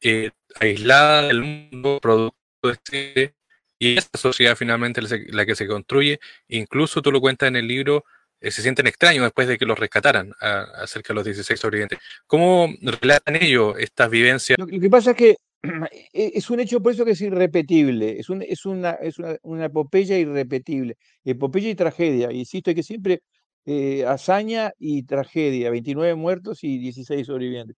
eh, 0.00 0.30
aislada 0.60 1.22
del 1.28 1.42
mundo, 1.42 1.98
producto 2.00 2.36
de 2.62 2.72
este, 2.72 3.34
y 3.78 3.98
esa 3.98 4.08
sociedad 4.14 4.56
finalmente 4.56 5.00
la 5.02 5.46
que 5.46 5.54
se 5.54 5.66
construye. 5.66 6.18
Incluso 6.48 7.02
tú 7.02 7.12
lo 7.12 7.20
cuentas 7.20 7.48
en 7.48 7.56
el 7.56 7.66
libro, 7.68 8.04
eh, 8.40 8.50
se 8.50 8.62
sienten 8.62 8.86
extraños 8.86 9.24
después 9.24 9.48
de 9.48 9.58
que 9.58 9.66
los 9.66 9.78
rescataran 9.78 10.32
acerca 10.40 11.08
de 11.08 11.14
los 11.14 11.24
16 11.24 11.58
sobrevivientes. 11.58 11.98
¿Cómo 12.26 12.72
relatan 13.00 13.36
ellos 13.36 13.76
estas 13.78 14.10
vivencias? 14.10 14.58
Lo, 14.58 14.66
que 14.66 14.90
pasa 14.90 15.12
es 15.12 15.16
que 15.16 15.36
e, 16.12 16.32
es 16.34 16.50
un 16.50 16.60
hecho 16.60 16.82
por 16.82 16.92
eso 16.92 17.04
que 17.04 17.12
es 17.12 17.20
irrepetible, 17.20 18.20
es, 18.20 18.28
es, 18.48 18.66
una, 18.66 18.92
es 18.92 19.16
una, 19.42 19.64
epopeya 19.64 20.18
irrepetible, 20.18 20.96
epopeya 21.24 21.70
y 21.70 21.74
tragedia, 21.74 22.32
insisto, 22.32 22.70
hay 22.70 22.76
que 22.76 22.82
siempre 22.82 23.22
eh, 23.66 24.06
hazaña 24.06 24.72
y 24.78 25.02
tragedia, 25.04 25.70
29 25.70 26.14
muertos 26.14 26.62
y 26.64 26.78
16 26.78 27.26
sobrevivientes. 27.26 27.76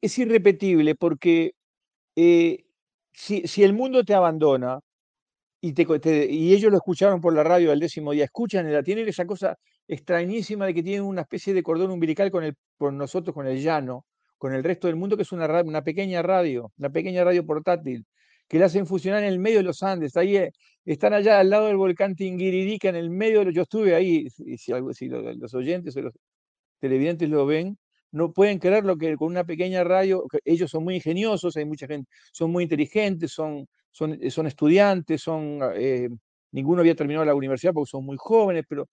Es 0.00 0.18
irrepetible 0.18 0.94
porque 0.94 1.52
eh, 2.16 2.64
si, 3.12 3.62
el 3.62 3.72
mundo 3.72 4.04
te 4.04 4.14
abandona, 4.14 4.80
y, 5.60 5.72
ellos 6.52 6.70
lo 6.70 6.76
escucharon 6.76 7.20
por 7.20 7.34
la 7.34 7.42
radio 7.44 7.72
al 7.72 7.80
décimo 7.80 8.12
día, 8.12 8.24
escuchan, 8.24 8.66
tienen 8.84 9.08
esa 9.08 9.26
cosa 9.26 9.56
extrañísima 9.88 10.66
de 10.66 10.74
que 10.74 10.82
tienen 10.82 11.02
una 11.04 11.22
especie 11.22 11.54
de 11.54 11.62
cordón 11.62 11.90
umbilical 11.90 12.30
con, 12.30 12.98
nosotros, 12.98 13.34
con 13.34 13.46
el 13.46 13.62
llano, 13.62 14.04
con 14.36 14.54
el 14.54 14.62
resto 14.62 14.88
del 14.88 14.96
mundo, 14.96 15.16
que 15.16 15.22
es 15.22 15.32
una, 15.32 15.62
una 15.62 15.82
pequeña 15.82 16.22
radio, 16.22 16.72
una 16.78 16.90
pequeña 16.90 17.24
radio 17.24 17.44
portátil, 17.46 18.04
que 18.48 18.58
la 18.58 18.66
hacen 18.66 18.86
funcionar 18.86 19.22
en 19.22 19.28
el 19.30 19.38
medio 19.38 19.58
de 19.58 19.64
los 19.64 19.82
Andes. 19.82 20.16
Ahí 20.16 20.36
eh, 20.36 20.52
están 20.92 21.14
allá 21.14 21.40
al 21.40 21.50
lado 21.50 21.66
del 21.66 21.76
volcán 21.76 22.14
Tinguiririca, 22.16 22.88
en 22.88 22.96
el 22.96 23.10
medio 23.10 23.40
de 23.40 23.46
los, 23.46 23.54
Yo 23.54 23.62
estuve 23.62 23.94
ahí, 23.94 24.28
si, 24.30 24.56
si 24.58 24.72
los 25.08 25.54
oyentes 25.54 25.96
o 25.96 26.02
los 26.02 26.14
televidentes 26.80 27.28
lo 27.30 27.46
ven, 27.46 27.78
no 28.12 28.32
pueden 28.32 28.58
creer 28.58 28.84
lo 28.84 28.96
que 28.96 29.16
con 29.16 29.28
una 29.28 29.44
pequeña 29.44 29.84
radio, 29.84 30.24
ellos 30.44 30.70
son 30.70 30.84
muy 30.84 30.96
ingeniosos, 30.96 31.56
hay 31.56 31.66
mucha 31.66 31.86
gente, 31.86 32.10
son 32.32 32.50
muy 32.52 32.64
inteligentes, 32.64 33.32
son, 33.32 33.66
son, 33.90 34.18
son 34.30 34.46
estudiantes, 34.46 35.22
son, 35.22 35.60
eh, 35.76 36.08
ninguno 36.52 36.80
había 36.80 36.94
terminado 36.94 37.24
la 37.26 37.34
universidad 37.34 37.72
porque 37.74 37.90
son 37.90 38.04
muy 38.06 38.16
jóvenes, 38.18 38.64
pero 38.68 38.88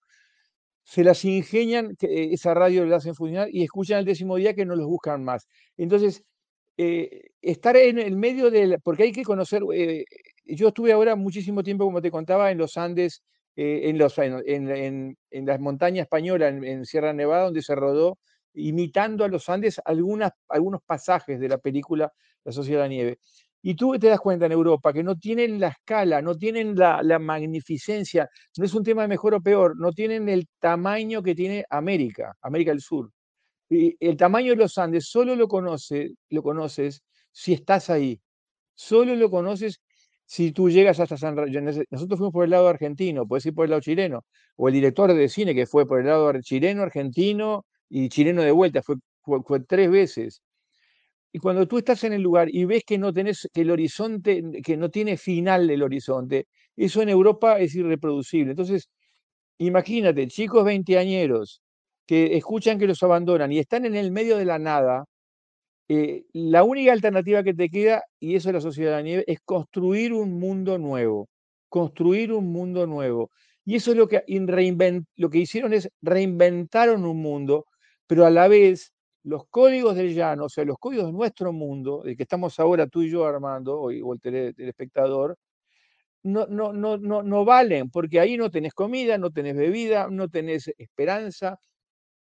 se 0.83 1.03
las 1.03 1.25
ingenian, 1.25 1.95
que 1.97 2.33
esa 2.33 2.53
radio 2.53 2.85
la 2.85 2.97
hacen 2.97 3.15
funcionar 3.15 3.49
y 3.51 3.63
escuchan 3.63 3.99
el 3.99 4.05
décimo 4.05 4.37
día 4.37 4.53
que 4.53 4.65
no 4.65 4.75
los 4.75 4.87
buscan 4.87 5.23
más. 5.23 5.47
Entonces, 5.77 6.23
eh, 6.77 7.21
estar 7.41 7.77
en 7.77 7.99
el 7.99 8.17
medio 8.17 8.51
del, 8.51 8.77
porque 8.83 9.03
hay 9.03 9.11
que 9.13 9.23
conocer, 9.23 9.63
eh, 9.73 10.05
yo 10.45 10.69
estuve 10.69 10.91
ahora 10.91 11.15
muchísimo 11.15 11.63
tiempo, 11.63 11.85
como 11.85 12.01
te 12.01 12.11
contaba, 12.11 12.51
en 12.51 12.57
los 12.57 12.77
Andes, 12.77 13.23
en, 13.55 13.97
los, 13.97 14.17
en, 14.17 15.17
las 15.31 15.59
montañas 15.59 16.03
españolas, 16.03 16.53
en, 16.61 16.85
Sierra 16.85 17.13
Nevada, 17.13 17.45
donde 17.45 17.61
se 17.61 17.75
rodó, 17.75 18.19
imitando 18.53 19.23
a 19.23 19.27
los 19.27 19.49
Andes 19.49 19.81
algunas, 19.83 20.31
algunos 20.49 20.81
pasajes 20.85 21.39
de 21.39 21.49
la 21.49 21.57
película 21.57 22.11
La 22.43 22.51
Sociedad 22.51 22.81
de 22.81 22.83
la 22.83 22.89
Nieve. 22.89 23.19
Y 23.61 23.73
tú 23.73 23.97
te 23.97 24.07
das 24.07 24.19
cuenta 24.19 24.45
en 24.45 24.51
Europa 24.51 24.93
que 24.93 25.01
no 25.01 25.15
tienen 25.15 25.59
la 25.59 25.69
escala, 25.69 26.21
no 26.21 26.35
tienen 26.35 26.75
la, 26.75 27.01
magnificencia, 27.17 28.29
no 28.57 28.65
es 28.65 28.73
un 28.75 28.83
tema 28.83 29.01
de 29.01 29.07
mejor 29.07 29.33
o 29.33 29.41
peor, 29.41 29.75
no 29.75 29.91
tienen 29.91 30.29
el 30.29 30.47
tamaño 30.59 31.23
que 31.23 31.33
tiene 31.33 31.65
América, 31.71 32.37
América 32.41 32.69
del 32.69 32.81
Sur. 32.81 33.11
El 33.67 34.17
tamaño 34.17 34.51
de 34.51 34.57
los 34.57 34.77
Andes 34.77 35.09
solo 35.09 35.35
lo, 35.35 35.47
conoce, 35.47 36.11
lo 36.29 36.43
conoces 36.43 37.01
si 37.31 37.53
estás 37.53 37.89
ahí, 37.89 38.21
solo 38.75 39.15
lo 39.15 39.31
conoces 39.31 39.81
si 40.25 40.51
tú 40.51 40.69
llegas 40.69 40.99
hasta 40.99 41.17
San 41.17 41.35
Nosotros 41.35 42.17
fuimos 42.17 42.33
por 42.33 42.45
el 42.45 42.51
lado 42.51 42.67
argentino, 42.67 43.27
puedes 43.27 43.45
ir 43.45 43.53
por 43.53 43.65
el 43.65 43.71
lado 43.71 43.81
chileno, 43.81 44.25
o 44.55 44.67
el 44.67 44.73
director 44.73 45.13
de 45.13 45.29
cine 45.29 45.53
que 45.55 45.65
fue 45.67 45.87
por 45.87 45.99
el 45.99 46.07
lado 46.07 46.31
chileno, 46.41 46.83
argentino 46.83 47.65
y 47.89 48.09
chileno 48.09 48.41
de 48.41 48.51
vuelta, 48.51 48.81
fue, 48.81 48.97
tres 49.67 49.89
veces. 49.89 50.41
Y 51.31 51.39
cuando 51.39 51.67
tú 51.67 51.77
estás 51.77 52.03
en 52.05 52.13
el 52.13 52.21
lugar 52.21 52.47
y 52.49 52.65
ves 52.65 52.83
que 52.85 52.97
no 52.97 53.13
tenés, 53.13 53.49
que 53.53 53.61
el 53.61 53.71
horizonte, 53.71 54.41
que 54.63 54.77
no 54.77 54.89
tiene 54.89 55.17
final 55.17 55.69
el 55.69 55.83
horizonte, 55.83 56.47
eso 56.77 57.01
en 57.01 57.09
Europa 57.09 57.59
es 57.59 57.75
irreproducible. 57.75 58.51
Entonces, 58.51 58.89
imagínate, 59.59 60.27
chicos 60.27 60.65
veinteañeros 60.65 61.61
que 62.07 62.37
escuchan 62.37 62.79
que 62.79 62.87
los 62.87 63.01
abandonan 63.03 63.51
y 63.51 63.59
están 63.59 63.85
en 63.85 63.95
el 63.95 64.11
medio 64.11 64.37
de 64.37 64.45
la 64.45 64.59
nada, 64.59 65.05
eh, 65.87 66.25
la 66.33 66.63
única 66.63 66.91
alternativa 66.91 67.43
que 67.43 67.53
te 67.53 67.69
queda, 67.69 68.03
y 68.19 68.35
eso 68.35 68.49
es 68.49 68.55
la 68.55 68.61
sociedad 68.61 68.91
de 68.91 68.97
la 68.97 69.03
nieve, 69.03 69.23
es 69.27 69.39
construir 69.41 70.13
un 70.13 70.39
mundo 70.39 70.77
nuevo, 70.77 71.29
construir 71.69 72.33
un 72.33 72.51
mundo 72.51 72.87
nuevo. 72.87 73.29
Y 73.65 73.75
eso 73.75 73.91
es 73.91 73.97
lo 73.97 74.07
que, 74.07 74.23
lo 75.15 75.29
que 75.29 75.37
hicieron 75.39 75.73
es 75.73 75.89
reinventaron 76.01 77.05
un 77.05 77.21
mundo, 77.21 77.65
pero 78.07 78.25
a 78.25 78.29
la 78.31 78.47
vez 78.47 78.93
los 79.23 79.47
códigos 79.49 79.95
del 79.95 80.13
llano, 80.13 80.45
o 80.45 80.49
sea, 80.49 80.65
los 80.65 80.77
códigos 80.77 81.07
de 81.07 81.13
nuestro 81.13 81.51
mundo, 81.51 82.03
de 82.03 82.15
que 82.15 82.23
estamos 82.23 82.59
ahora 82.59 82.87
tú 82.87 83.01
y 83.01 83.09
yo 83.09 83.25
armando, 83.25 83.79
o, 83.79 84.13
el 84.13 84.21
telespectador, 84.21 85.37
no, 86.23 86.47
no, 86.47 86.73
no, 86.73 86.97
no, 86.97 87.23
no 87.23 87.45
valen, 87.45 87.89
porque 87.89 88.19
ahí 88.19 88.37
no 88.37 88.51
tenés 88.51 88.73
comida, 88.73 89.17
no 89.17 89.31
tenés 89.31 89.55
bebida, 89.55 90.07
no 90.09 90.29
tenés 90.29 90.71
esperanza, 90.77 91.59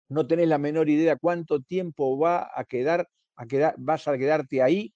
no 0.09 0.27
tenés 0.27 0.47
la 0.47 0.57
menor 0.57 0.89
idea 0.89 1.17
cuánto 1.17 1.61
tiempo 1.61 2.17
va 2.17 2.49
a 2.55 2.65
quedar, 2.65 3.07
a 3.37 3.45
quedar 3.47 3.75
vas 3.77 4.07
a 4.07 4.17
quedarte 4.17 4.61
ahí. 4.61 4.93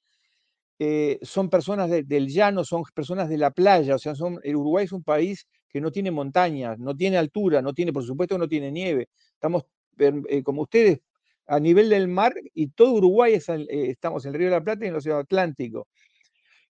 Eh, 0.80 1.20
son 1.24 1.50
personas 1.50 1.90
del 1.90 2.28
llano, 2.30 2.64
son 2.66 2.84
personas 2.96 3.30
de 3.30 3.38
la 3.38 3.52
playa, 3.52 3.96
o 3.96 4.00
sea, 4.00 4.16
son, 4.16 4.40
Uruguay 4.46 4.86
es 4.86 4.94
un 4.94 5.04
país 5.04 5.48
que 5.70 5.82
no 5.82 5.92
tiene 5.92 6.12
montañas, 6.12 6.80
no 6.80 6.96
tiene 6.96 7.18
altura, 7.18 7.62
no 7.62 7.74
tiene, 7.74 7.94
por 7.94 8.04
supuesto, 8.06 8.38
no 8.38 8.48
tiene 8.48 8.72
nieve. 8.72 9.10
Estamos, 9.34 9.66
eh, 10.00 10.44
como 10.44 10.64
ustedes 10.64 11.00
a 11.48 11.60
nivel 11.60 11.90
del 11.90 12.08
mar 12.08 12.34
y 12.54 12.68
todo 12.70 12.94
Uruguay 12.94 13.34
eh, 13.36 13.68
estamos 13.90 14.26
en 14.26 14.34
el 14.34 14.40
Río 14.40 14.48
de 14.50 14.56
la 14.58 14.64
Plata 14.64 14.86
y 14.86 14.88
en 14.90 14.94
el 14.94 14.98
Océano 15.00 15.20
Atlántico. 15.20 15.88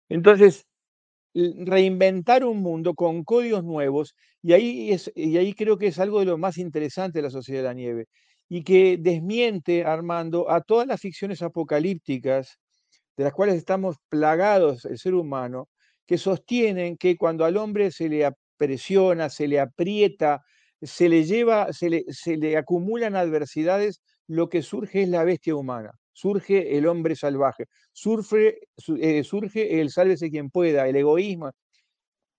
Entonces, 0.09 0.65
reinventar 1.35 2.45
un 2.45 2.59
mundo 2.61 2.95
con 2.95 3.23
códigos 3.23 3.63
nuevos, 3.63 4.15
y 4.43 4.53
ahí, 4.53 4.95
y 5.15 5.37
ahí 5.37 5.53
creo 5.53 5.77
que 5.77 5.87
es 5.87 5.99
algo 5.99 6.19
de 6.19 6.25
lo 6.27 6.37
más 6.37 6.57
interesante 6.57 7.19
de 7.19 7.23
la 7.23 7.29
Sociedad 7.31 7.61
de 7.61 7.67
la 7.69 7.73
Nieve, 7.75 8.07
y 8.49 8.63
que 8.63 8.97
desmiente, 8.99 9.85
Armando, 9.85 10.49
a 10.49 10.61
todas 10.61 10.87
las 10.87 10.99
ficciones 10.99 11.41
apocalípticas 11.43 12.57
de 13.17 13.25
las 13.25 13.33
cuales 13.33 13.55
estamos 13.55 13.97
plagados 14.09 14.85
el 14.85 14.97
ser 14.97 15.13
humano, 15.13 15.69
que 16.07 16.17
sostienen 16.17 16.97
que 16.97 17.17
cuando 17.17 17.45
al 17.45 17.57
hombre 17.57 17.91
se 17.91 18.09
le 18.09 18.29
presiona, 18.57 19.29
se 19.29 19.47
le 19.47 19.59
aprieta, 19.59 20.41
se 20.81 21.09
le 21.09 21.23
lleva, 21.25 21.71
se 21.73 21.89
le, 21.89 22.05
se 22.09 22.37
le 22.37 22.57
acumulan 22.57 23.15
adversidades, 23.15 24.01
lo 24.27 24.49
que 24.49 24.61
surge 24.63 25.03
es 25.03 25.09
la 25.09 25.23
bestia 25.23 25.55
humana, 25.55 25.91
surge 26.13 26.77
el 26.77 26.87
hombre 26.87 27.15
salvaje, 27.15 27.65
surge, 27.93 28.59
eh, 28.99 29.23
surge 29.23 29.81
el 29.81 29.91
sálvese 29.91 30.29
quien 30.29 30.49
pueda, 30.49 30.87
el 30.87 30.95
egoísmo. 30.95 31.51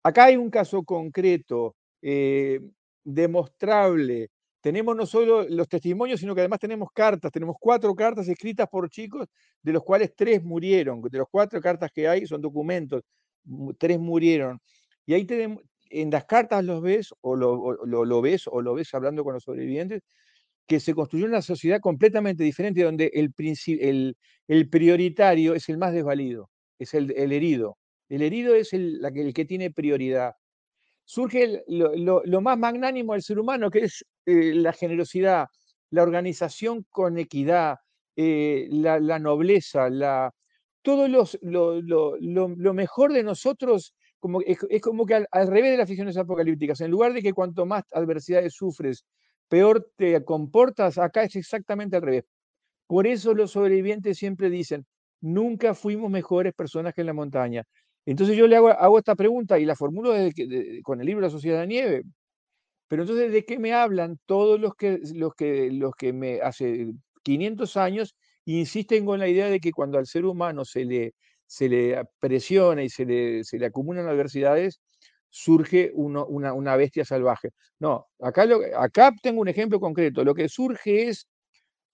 Acá 0.03 0.27
hay 0.27 0.37
un 0.37 0.51
caso 0.51 0.83
concreto, 0.85 1.77
eh, 2.03 2.61
demostrable. 3.05 4.31
Tenemos 4.61 4.95
no 4.97 5.07
solo 5.07 5.47
los 5.49 5.69
testimonios, 5.69 6.21
sino 6.21 6.35
que 6.35 6.43
además 6.43 6.61
tenemos 6.61 6.91
cartas, 6.93 7.33
tenemos 7.33 7.57
cuatro 7.59 7.95
cartas 7.95 8.29
escritas 8.29 8.69
por 8.69 8.91
chicos, 8.91 9.27
de 9.63 9.73
los 9.73 9.83
cuales 9.83 10.13
tres 10.15 10.43
murieron. 10.43 11.01
De 11.03 11.19
los 11.19 11.29
cuatro 11.31 11.61
cartas 11.61 11.91
que 11.93 12.07
hay 12.09 12.27
son 12.27 12.41
documentos, 12.41 13.03
tres 13.79 13.99
murieron. 13.99 14.61
Y 15.07 15.15
ahí 15.15 15.27
en 15.91 16.11
las 16.11 16.25
cartas 16.25 16.65
los 16.65 16.83
ves, 16.83 17.15
o 17.23 17.37
lo 17.37 18.21
ves, 18.21 18.47
o 18.47 18.61
lo 18.61 18.75
ves 18.75 18.95
hablando 18.95 19.25
con 19.25 19.35
los 19.35 19.45
sobrevivientes, 19.45 20.03
que 20.71 20.79
se 20.79 20.95
construyó 20.95 21.27
una 21.27 21.43
sociedad 21.43 21.81
completamente 21.81 22.45
diferente, 22.45 22.85
donde 22.85 23.11
el, 23.13 23.35
el, 23.81 24.17
el 24.47 24.69
prioritario 24.69 25.53
es 25.55 25.69
el 25.69 25.79
más 25.79 25.93
desvalido, 25.93 26.49
es 26.79 26.95
el, 26.95 27.11
herido. 27.11 27.77
El 28.09 28.23
herido 28.23 28.55
es 28.55 28.73
el, 28.73 29.05
el, 29.05 29.35
que 29.35 29.45
tiene 29.45 29.73
prioridad. 29.73 30.35
Surge 31.11 31.65
lo, 31.67 32.41
más 32.41 32.57
magnánimo 32.57 33.15
del 33.15 33.23
ser 33.23 33.41
humano, 33.41 33.69
que 33.69 33.81
es 33.81 34.05
eh, 34.27 34.55
la 34.55 34.73
generosidad, 34.73 35.49
la 35.91 36.05
organización 36.05 36.87
con 36.89 37.19
equidad, 37.19 37.79
eh, 38.15 38.69
la, 38.71 39.19
nobleza, 39.19 39.91
la, 39.91 40.31
todo 40.83 41.09
los, 41.09 41.37
lo, 41.43 42.75
mejor 42.75 43.13
de 43.13 43.25
nosotros 43.25 43.93
como, 44.21 44.41
es, 44.43 44.61
como 44.81 45.05
que 45.05 45.17
al, 45.17 45.27
al, 45.33 45.49
revés 45.49 45.73
de 45.73 45.79
las 45.79 45.89
ficciones 45.89 46.17
apocalípticas, 46.17 46.81
en 46.81 46.93
lugar 46.93 47.13
de 47.13 47.23
que 47.23 47.33
cuanto 47.33 47.67
más 47.67 47.83
adversidades 47.91 48.55
sufres, 48.55 49.05
peor 49.49 49.91
te 49.97 50.25
comportas, 50.25 50.97
acá 50.97 51.25
es 51.25 51.35
exactamente 51.35 51.97
al 51.97 52.03
revés. 52.03 52.25
Por 52.87 53.09
eso 53.09 53.35
los 53.35 53.51
sobrevivientes 53.51 54.17
siempre 54.17 54.49
dicen, 54.49 54.87
nunca 55.21 55.75
fuimos 55.75 56.09
mejores 56.09 56.55
personas 56.55 56.95
que 56.95 57.01
en 57.01 57.09
la 57.09 57.15
montaña. 57.15 57.65
Entonces 58.07 58.37
yo 58.37 58.47
le 58.47 58.57
hago, 58.57 58.99
esta 58.99 59.15
pregunta 59.15 59.59
y 59.59 59.65
la 59.65 59.77
formulo 59.77 60.13
con 60.83 61.01
el 61.01 61.07
libro 61.07 61.23
La 61.23 61.31
Sociedad 61.31 61.61
de 61.61 61.67
Nieve. 61.67 62.03
Pero 62.89 63.03
entonces, 63.03 63.33
¿de 63.33 63.45
qué 63.45 63.59
me 63.59 63.73
hablan 63.73 64.19
todos 64.27 64.61
los 64.61 64.75
que, 64.75 65.01
los 65.15 65.35
que, 65.35 65.71
los 65.71 65.95
que 65.95 66.13
me 66.13 66.41
hace 66.41 66.93
500 67.23 67.77
años 67.77 68.17
insisten 68.47 69.07
con 69.07 69.21
la 69.21 69.29
idea 69.29 69.49
de 69.49 69.61
que 69.61 69.73
cuando 69.73 69.99
al 69.99 70.07
ser 70.07 70.25
humano 70.25 70.65
se 70.65 70.85
le, 70.85 71.15
se 71.47 71.69
le 71.69 72.03
presiona 72.19 72.83
y 72.83 72.89
se 72.91 73.05
le, 73.05 73.45
se 73.45 73.59
le 73.59 73.67
acumulan 73.67 74.09
adversidades, 74.09 74.81
surge 75.31 75.93
una, 75.95 76.77
bestia 76.77 77.05
salvaje. 77.05 77.51
No, 77.79 78.09
acá, 78.21 78.47
acá 78.77 79.13
tengo 79.23 79.41
un 79.41 79.49
ejemplo 79.49 79.81
concreto. 79.81 80.25
Lo 80.25 80.35
que 80.35 80.49
surge 80.49 81.09
es 81.09 81.29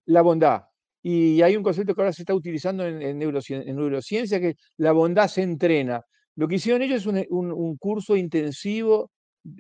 la 0.07 0.23
bondad. 0.23 0.63
Y 1.09 1.41
hay 1.41 1.55
un 1.55 1.63
concepto 1.63 1.95
que 1.95 2.01
ahora 2.01 2.13
se 2.13 2.23
está 2.23 2.35
utilizando 2.35 2.85
en, 2.85 3.17
neurociencia, 3.17 4.41
que 4.41 4.57
la 4.77 4.91
bondad 4.91 5.29
se 5.29 5.43
entrena. 5.43 6.03
Lo 6.35 6.49
que 6.49 6.57
hicieron 6.57 6.83
ellos 6.83 7.07
es 7.07 7.27
un, 7.31 7.77
curso 7.77 8.17
intensivo, 8.17 9.13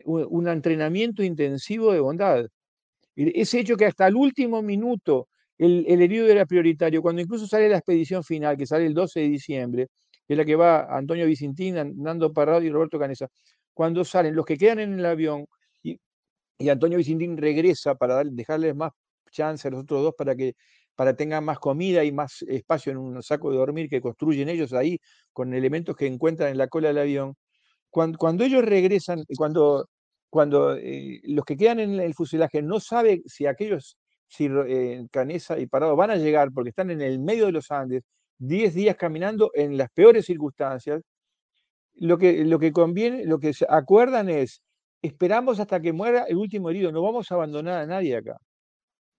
un, 0.07 0.49
entrenamiento 0.49 1.23
intensivo 1.23 1.93
de 1.93 2.00
bondad. 2.00 2.47
Ese 3.15 3.61
hecho 3.61 3.76
que 3.76 3.87
hasta 3.87 4.09
el 4.09 4.17
último 4.17 4.61
minuto 4.61 5.29
el, 5.57 5.87
herido 6.03 6.26
era 6.26 6.47
prioritario, 6.47 7.00
cuando 7.00 7.23
incluso 7.23 7.47
sale 7.47 7.69
la 7.69 7.76
expedición 7.76 8.25
final, 8.25 8.57
que 8.57 8.67
sale 8.67 8.85
el 8.85 8.95
12 8.95 9.21
de 9.21 9.29
diciembre, 9.29 9.87
que 10.26 10.35
es 10.35 10.37
la 10.37 10.45
que 10.45 10.57
va 10.57 10.97
Antonio 10.99 11.26
Vicentín, 11.26 11.76
Nando 12.03 12.33
Parrado 12.33 12.62
y 12.62 12.71
Roberto 12.71 12.99
Canesa, 12.99 13.29
cuando 13.73 14.05
salen 14.05 14.35
los 14.35 14.45
que 14.45 14.59
quedan 14.59 14.81
en 14.81 14.99
el 14.99 15.07
avión 15.07 15.47
y, 15.81 16.00
Antonio 16.69 16.99
Vicentín 16.99 17.37
regresa 17.37 17.95
para 17.95 18.25
dejarles 18.25 18.75
más 18.75 18.91
chance 19.31 19.69
a 19.69 19.71
los 19.71 19.83
otros 19.83 20.03
dos 20.03 20.15
para 20.19 20.35
que 20.35 20.55
para 20.97 21.15
tengan 21.15 21.45
más 21.45 21.59
comida 21.59 22.05
y 22.05 22.12
más 22.12 22.43
espacio 22.49 22.93
en 22.93 22.99
un 22.99 23.23
saco 23.23 23.50
de 23.50 23.59
dormir 23.59 23.88
que 23.88 24.00
construyen 24.00 24.49
ellos 24.49 24.73
ahí 24.73 24.99
con 25.33 25.55
elementos 25.55 25.97
que 25.97 26.07
encuentran 26.07 26.50
en 26.50 26.59
la 26.59 26.69
cola 26.69 26.88
del 26.88 26.99
avión. 26.99 27.37
Cuando, 27.91 28.45
ellos 28.45 28.65
regresan, 28.65 29.25
cuando, 29.38 29.88
cuando 30.31 30.76
eh, 30.76 31.21
los 31.25 31.45
que 31.45 31.57
quedan 31.57 31.81
en 31.81 32.00
el 32.00 32.15
fuselaje 32.15 32.62
no 32.62 32.81
saben 32.81 33.23
si 33.26 33.47
aquellos, 33.47 33.97
si 34.29 34.49
eh, 34.50 35.07
Canesa 35.11 35.59
y 35.59 35.67
Parado 35.67 35.97
van 35.97 36.11
a 36.11 36.17
llegar 36.17 36.50
porque 36.53 36.71
están 36.71 36.91
en 36.91 37.00
el 37.00 37.19
medio 37.21 37.47
de 37.47 37.53
los 37.53 37.71
Andes, 37.71 38.03
10 38.38 38.75
días 38.75 38.97
caminando 38.97 39.50
en 39.55 39.79
las 39.79 39.91
peores 39.91 40.26
circunstancias, 40.26 41.03
lo 41.95 42.19
que, 42.19 42.45
lo 42.45 42.59
que 42.59 42.73
conviene, 42.73 43.25
lo 43.25 43.38
que 43.38 43.53
se 43.55 43.67
acuerdan 43.69 44.29
es, 44.29 44.62
esperamos 45.03 45.61
hasta 45.61 45.81
que 45.81 45.93
muera 45.93 46.25
el 46.25 46.37
último 46.37 46.71
herido, 46.71 46.93
no 46.93 47.03
vamos 47.03 47.31
a 47.31 47.35
abandonar 47.37 47.83
a 47.83 47.87
nadie 47.87 48.17
acá. 48.17 48.37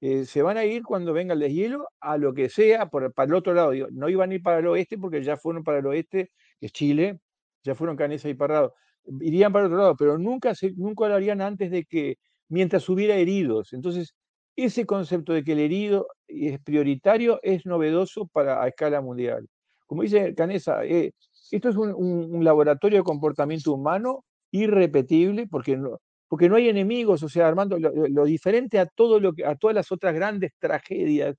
Eh, 0.02 0.26
se 0.26 0.42
van 0.42 0.58
a 0.58 0.66
ir 0.66 0.84
cuando 0.84 1.14
venga 1.14 1.34
el 1.34 1.40
deshielo 1.40 1.88
a 2.00 2.18
lo 2.18 2.34
que 2.34 2.50
sea, 2.50 2.90
por, 2.90 3.14
para 3.14 3.28
el 3.28 3.34
otro 3.36 3.54
lado. 3.54 3.72
no 3.92 4.10
iban 4.10 4.32
a 4.32 4.36
ir 4.36 4.44
para 4.44 4.60
el 4.60 4.68
oeste 4.68 4.98
porque 4.98 5.24
ya 5.24 5.38
fueron 5.38 5.64
para 5.64 5.80
el 5.80 5.88
oeste, 5.88 6.32
que 6.60 6.68
es 6.68 6.72
Chile, 6.72 7.20
ya 7.64 7.76
fueron 7.76 7.98
Canesa 7.98 8.30
y 8.30 8.34
Parrado. 8.36 8.74
Irían 9.22 9.52
para 9.54 9.66
el 9.66 9.72
otro 9.72 9.82
lado, 9.84 9.96
pero 9.98 10.18
nunca, 10.18 10.54
nunca 10.76 11.08
lo 11.08 11.16
harían 11.16 11.42
antes 11.42 11.72
de 11.72 11.86
que, 11.86 12.18
mientras 12.50 12.88
hubiera 12.90 13.16
heridos. 13.16 13.74
Entonces, 13.74 14.14
ese 14.56 14.86
concepto 14.86 15.34
de 15.34 15.44
que 15.44 15.54
el 15.54 15.60
herido 15.60 16.08
es 16.28 16.60
prioritario 16.60 17.40
es 17.44 17.66
novedoso 17.66 18.28
para 18.28 18.64
a 18.64 18.68
escala 18.68 19.02
mundial. 19.02 19.48
Como 19.86 20.04
dice 20.04 20.36
Canesa, 20.36 20.84
eh, 20.86 21.14
esto 21.52 21.70
es 21.70 21.78
un, 21.78 22.44
laboratorio 22.44 23.00
de 23.00 23.04
comportamiento 23.04 23.74
humano 23.74 24.26
irrepetible 24.52 25.48
porque 25.48 25.78
no, 25.78 26.00
porque 26.28 26.50
no 26.50 26.56
hay 26.56 26.70
enemigos, 26.70 27.24
o 27.24 27.30
sea, 27.30 27.48
Armando, 27.48 27.78
lo, 27.80 28.26
diferente 28.26 28.80
a, 28.80 28.86
todo 28.86 29.20
lo 29.20 29.34
que, 29.34 29.46
a 29.46 29.56
todas 29.56 29.76
las 29.76 29.92
otras 29.92 30.14
grandes 30.14 30.52
tragedias 30.60 31.36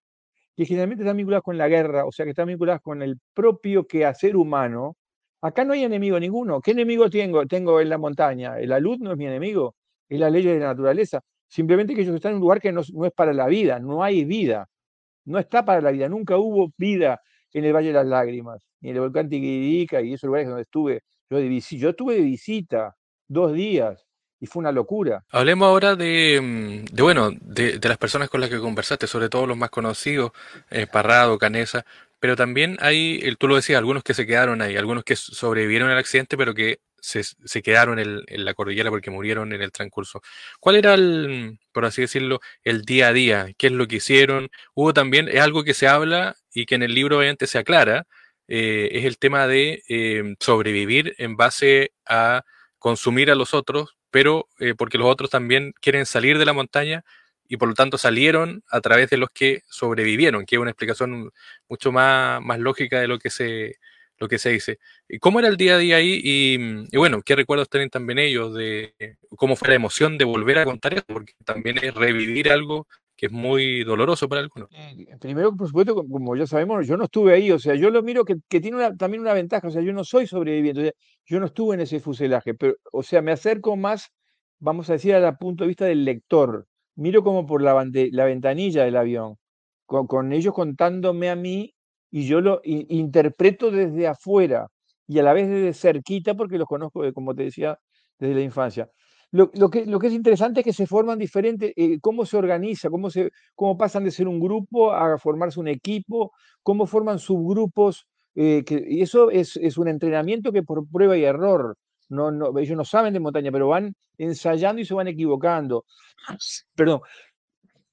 que 0.57 0.64
generalmente 0.66 1.04
están 1.04 1.16
vinculadas 1.16 1.42
con 1.45 1.59
la 1.59 1.68
guerra, 1.68 2.04
o 2.07 2.12
sea, 2.12 2.25
que 2.25 2.30
están 2.30 2.49
vinculadas 2.49 2.80
con 2.83 3.02
el 3.02 3.18
propio 3.35 3.87
quehacer 3.87 4.37
humano, 4.37 4.97
acá 5.40 5.64
no 5.64 5.73
hay 5.73 5.85
enemigo 5.85 6.18
ninguno. 6.18 6.61
¿Qué 6.61 6.73
enemigo 6.73 7.09
tengo? 7.11 7.47
Tengo 7.47 7.80
en 7.80 7.88
la 7.88 7.99
montaña. 7.99 8.57
La 8.61 8.80
luz 8.80 8.99
no 8.99 9.12
es 9.12 9.18
mi 9.18 9.26
enemigo, 9.26 9.76
es 10.09 10.18
la 10.18 10.30
ley 10.30 10.42
de 10.42 10.59
la 10.59 10.66
naturaleza. 10.68 11.21
Simplemente 11.47 11.95
que 11.95 12.02
ellos 12.02 12.14
están 12.16 12.33
en 12.33 12.37
un 12.37 12.42
lugar 12.42 12.61
que 12.61 12.73
no, 12.73 12.80
es 12.80 13.12
para 13.14 13.33
la 13.33 13.47
vida, 13.47 13.78
no 13.78 14.02
hay 14.02 14.25
vida, 14.25 14.68
no 15.25 15.38
está 15.38 15.64
para 15.64 15.80
la 15.80 15.90
vida, 15.92 16.09
nunca 16.09 16.37
hubo 16.38 16.73
vida 16.76 17.21
en 17.52 17.64
el 17.64 17.73
Valle 17.73 17.88
de 17.88 17.95
las 17.95 18.07
Lágrimas, 18.07 18.66
ni 18.80 18.90
en 18.90 18.97
el 18.97 19.02
volcán 19.02 19.28
Tiquirica 19.28 20.02
y 20.02 20.14
esos 20.14 20.26
lugares 20.26 20.49
donde 20.49 20.62
estuve 20.62 21.02
yo. 21.30 21.38
Yo 21.40 21.90
estuve 21.90 22.14
de 22.14 22.23
visita 22.23 22.97
dos 23.28 23.52
días 23.52 24.07
y 24.40 24.47
fue 24.47 24.61
una 24.61 24.73
locura. 24.73 25.25
Hablemos 25.30 25.66
ahora 25.66 25.97
de, 25.97 26.40
mm, 26.40 26.95
de 26.95 27.02
bueno, 27.02 27.30
de, 27.40 27.78
las 27.83 27.99
personas 27.99 28.28
con 28.28 28.40
las 28.40 28.50
que 28.50 28.59
conversaste, 28.59 29.07
sobre 29.07 29.28
todo 29.28 29.47
los 29.47 29.57
más 29.57 29.71
conocidos, 29.71 30.33
eh, 30.71 30.87
Parrado, 30.87 31.38
Canesa, 31.38 31.85
pero 32.21 32.37
también 32.37 32.76
hay, 32.80 33.35
tú 33.38 33.49
lo 33.49 33.57
decías, 33.57 33.78
algunos 33.78 34.02
que 34.02 34.14
se 34.14 34.26
quedaron 34.26 34.61
ahí, 34.62 34.76
algunos 34.76 35.04
que 35.04 35.16
sobrevivieron 35.16 35.90
al 35.90 35.99
accidente, 35.99 36.36
pero 36.36 36.54
que 36.54 36.80
se, 37.00 37.23
se 37.23 37.62
quedaron 37.62 37.99
en, 37.99 38.25
la 38.45 38.54
cordillera 38.54 38.91
porque 38.91 39.10
murieron 39.10 39.52
en 39.52 39.62
el 39.62 39.73
transcurso. 39.73 40.21
¿Cuál 40.60 40.76
era 40.76 40.95
el, 40.95 41.58
por 41.73 41.84
así 41.84 42.02
decirlo, 42.02 42.41
el 42.65 42.82
día 42.82 43.08
a 43.08 43.12
día? 43.12 43.47
¿Qué 43.56 43.69
es 43.69 43.73
lo 43.73 43.86
que 43.86 43.97
hicieron? 43.97 44.50
Hubo 44.75 44.93
también, 44.93 45.28
es 45.28 45.41
algo 45.41 45.65
que 45.65 45.75
se 45.75 45.86
habla 45.89 46.36
y 46.52 46.67
que 46.67 46.75
en 46.75 46.82
el 46.82 46.95
libro 46.95 47.19
obviamente 47.19 47.47
se 47.47 47.58
aclara, 47.58 48.06
eh, 48.49 48.91
es 48.93 49.04
el 49.04 49.19
tema 49.19 49.47
de 49.47 49.82
eh, 49.89 50.34
sobrevivir 50.41 51.15
en 51.19 51.36
base 51.36 51.93
a 52.06 52.43
consumir 52.78 53.30
a 53.30 53.34
los 53.34 53.54
otros, 53.54 53.98
pero 54.10 54.49
eh, 54.58 54.75
porque 54.76 54.99
los 54.99 55.08
otros 55.08 55.30
también 55.30 55.73
quieren 55.80 56.06
salir 56.06 56.38
de 56.38 56.47
la 56.47 56.52
montaña 56.52 57.04
y 57.49 57.56
por 57.56 57.68
lo 57.68 57.75
tanto 57.75 57.99
salieron 57.99 58.62
a 58.71 58.80
través 58.80 59.10
de 59.10 59.16
los 59.16 59.30
que 59.30 59.62
sobrevivieron, 59.68 60.44
que 60.44 60.56
es 60.56 60.60
una 60.60 60.71
explicación 60.71 61.30
mucho 61.68 61.92
más, 61.92 62.42
más 62.42 62.58
lógica 62.58 63.00
de 63.00 63.08
lo 63.08 63.18
que 63.18 63.30
se 63.30 63.76
lo 64.18 64.28
que 64.28 64.38
se 64.38 64.50
dice. 64.50 64.78
¿Cómo 65.21 65.38
era 65.38 65.49
el 65.49 65.56
día 65.56 65.76
a 65.76 65.78
día 65.78 65.97
ahí? 65.97 66.21
Y, 66.23 66.97
bueno, 66.97 67.23
¿qué 67.23 67.36
recuerdos 67.36 67.71
tienen 67.71 67.88
también 67.88 68.18
ellos 68.18 68.54
de 68.54 68.94
cómo 69.36 69.56
fue 69.56 69.68
la 69.68 69.75
emoción 69.76 70.18
de 70.18 70.25
volver 70.25 70.58
a 70.58 70.64
contar 70.64 70.94
eso? 70.94 71.04
Porque 71.06 71.34
también 71.44 71.78
es 71.82 71.94
revivir 71.94 72.50
algo 72.50 72.88
que 73.19 73.26
es 73.26 73.33
muy 73.33 73.83
doloroso 73.83 74.28
para 74.28 74.43
algunos. 74.43 74.69
Eh, 74.71 75.17
primero, 75.21 75.54
por 75.54 75.67
supuesto, 75.67 75.97
como 75.97 76.37
ya 76.37 76.47
sabemos, 76.47 76.87
yo 76.87 76.97
no 76.97 77.04
estuve 77.04 77.35
ahí, 77.35 77.50
o 77.50 77.59
sea, 77.59 77.75
yo 77.75 77.91
lo 77.91 78.00
miro 78.00 78.25
que, 78.25 78.37
tiene 78.49 78.95
también 78.97 79.23
una 79.23 79.35
ventaja, 79.35 79.67
o 79.67 79.71
sea, 79.73 79.83
yo 79.83 79.93
no 79.93 80.04
soy 80.04 80.28
sobreviviente, 80.28 80.95
yo 81.26 81.41
no 81.41 81.47
estuve 81.47 81.75
en 81.75 81.81
ese 81.81 81.99
fuselaje, 81.99 82.54
pero, 82.54 82.75
o 82.93 83.02
sea, 83.02 83.21
me 83.21 83.33
acerco 83.33 83.76
más, 83.76 84.11
vamos 84.61 84.89
a 84.89 84.93
decir, 84.93 85.17
al 85.17 85.37
punto 85.37 85.65
de 85.65 85.69
vista 85.69 85.85
del 85.85 86.04
lector, 86.04 86.69
miro 86.95 87.25
como 87.25 87.45
por 87.45 87.61
la, 87.61 87.75
la 88.13 88.25
ventanilla 88.25 88.85
del 88.85 88.97
avión, 88.97 89.35
con, 89.87 90.33
ellos 90.33 90.54
contándome 90.54 91.28
a 91.28 91.35
mí 91.35 91.75
y 92.13 92.25
yo 92.25 92.41
lo 92.41 92.61
interpreto 92.63 93.73
desde 93.73 94.07
afuera 94.07 94.69
y 95.09 95.19
a 95.19 95.25
la 95.25 95.33
vez 95.33 95.49
desde 95.49 95.75
cerquita 95.75 96.35
porque 96.35 96.57
los 96.57 96.69
conozco, 96.69 97.02
como 97.13 97.35
te 97.35 97.43
decía, 97.45 97.81
desde 98.17 98.35
la 98.37 98.43
infancia. 98.43 98.89
Lo, 99.30 99.50
que, 99.50 99.84
lo 99.84 99.99
que 99.99 100.06
es 100.06 100.14
interesante 100.14 100.60
es 100.60 100.64
que 100.64 100.73
se 100.73 100.86
forman 100.86 101.19
diferentes, 101.19 101.73
eh, 101.76 101.99
cómo 102.00 102.25
se 102.25 102.38
organiza, 102.38 102.88
cómo, 102.88 103.10
se, 103.10 103.30
cómo 103.54 103.76
pasan 103.76 104.04
de 104.04 104.10
ser 104.10 104.26
un 104.26 104.41
grupo 104.41 104.93
a 104.93 105.19
formarse 105.19 105.60
un 105.60 105.69
equipo, 105.69 106.32
cómo 106.62 106.86
forman 106.86 107.19
subgrupos, 107.19 108.06
eh, 108.34 108.64
y 108.69 109.02
eso 109.02 109.30
es, 109.30 109.56
es, 109.56 109.76
un 109.76 109.88
entrenamiento 109.88 110.50
que 110.50 110.62
por 110.62 110.88
prueba 110.88 111.17
y 111.17 111.25
error, 111.25 111.76
no, 112.08 112.30
no, 112.30 112.58
ellos 112.58 112.76
no 112.76 112.84
saben 112.86 113.12
de 113.12 113.21
montaña, 113.21 113.52
pero 113.52 113.69
van 113.69 113.95
ensayando 114.17 114.80
y 114.80 114.86
se 114.86 114.95
van 114.95 115.08
equivocando. 115.08 115.84
Perdón, 116.75 117.00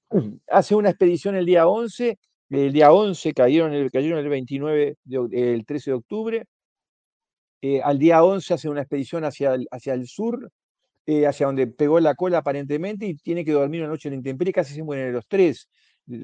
hace 0.50 0.76
una 0.76 0.90
expedición 0.90 1.36
el 1.36 1.46
día 1.46 1.68
11, 1.68 2.18
el 2.50 2.74
día 2.74 2.94
11 2.94 3.34
cayeron 3.34 3.74
el, 3.74 3.92
cayeron 3.92 4.20
el 4.20 4.30
29, 4.30 4.98
el 5.32 5.66
13 5.66 5.92
de 5.92 5.96
octubre, 5.96 6.46
eh, 7.62 7.82
al 7.82 8.00
día 8.00 8.24
11 8.24 8.54
hace 8.54 8.70
una 8.70 8.82
expedición 8.82 9.26
hacia 9.26 9.58
hacia 9.72 9.94
el 9.94 10.08
sur, 10.08 10.52
eh, 11.06 11.28
hacia 11.28 11.46
donde 11.48 11.68
pegó 11.68 12.00
la 12.00 12.16
cola 12.16 12.40
aparentemente 12.40 13.06
y 13.06 13.16
tiene 13.16 13.46
que 13.46 13.52
dormir 13.52 13.82
una 13.82 13.90
noche 13.90 14.10
en 14.10 14.14
la 14.14 14.18
intemperie, 14.18 14.54
casi 14.54 14.74
se 14.74 14.84
mueren 14.84 15.14
los 15.14 15.28
tres, 15.28 15.68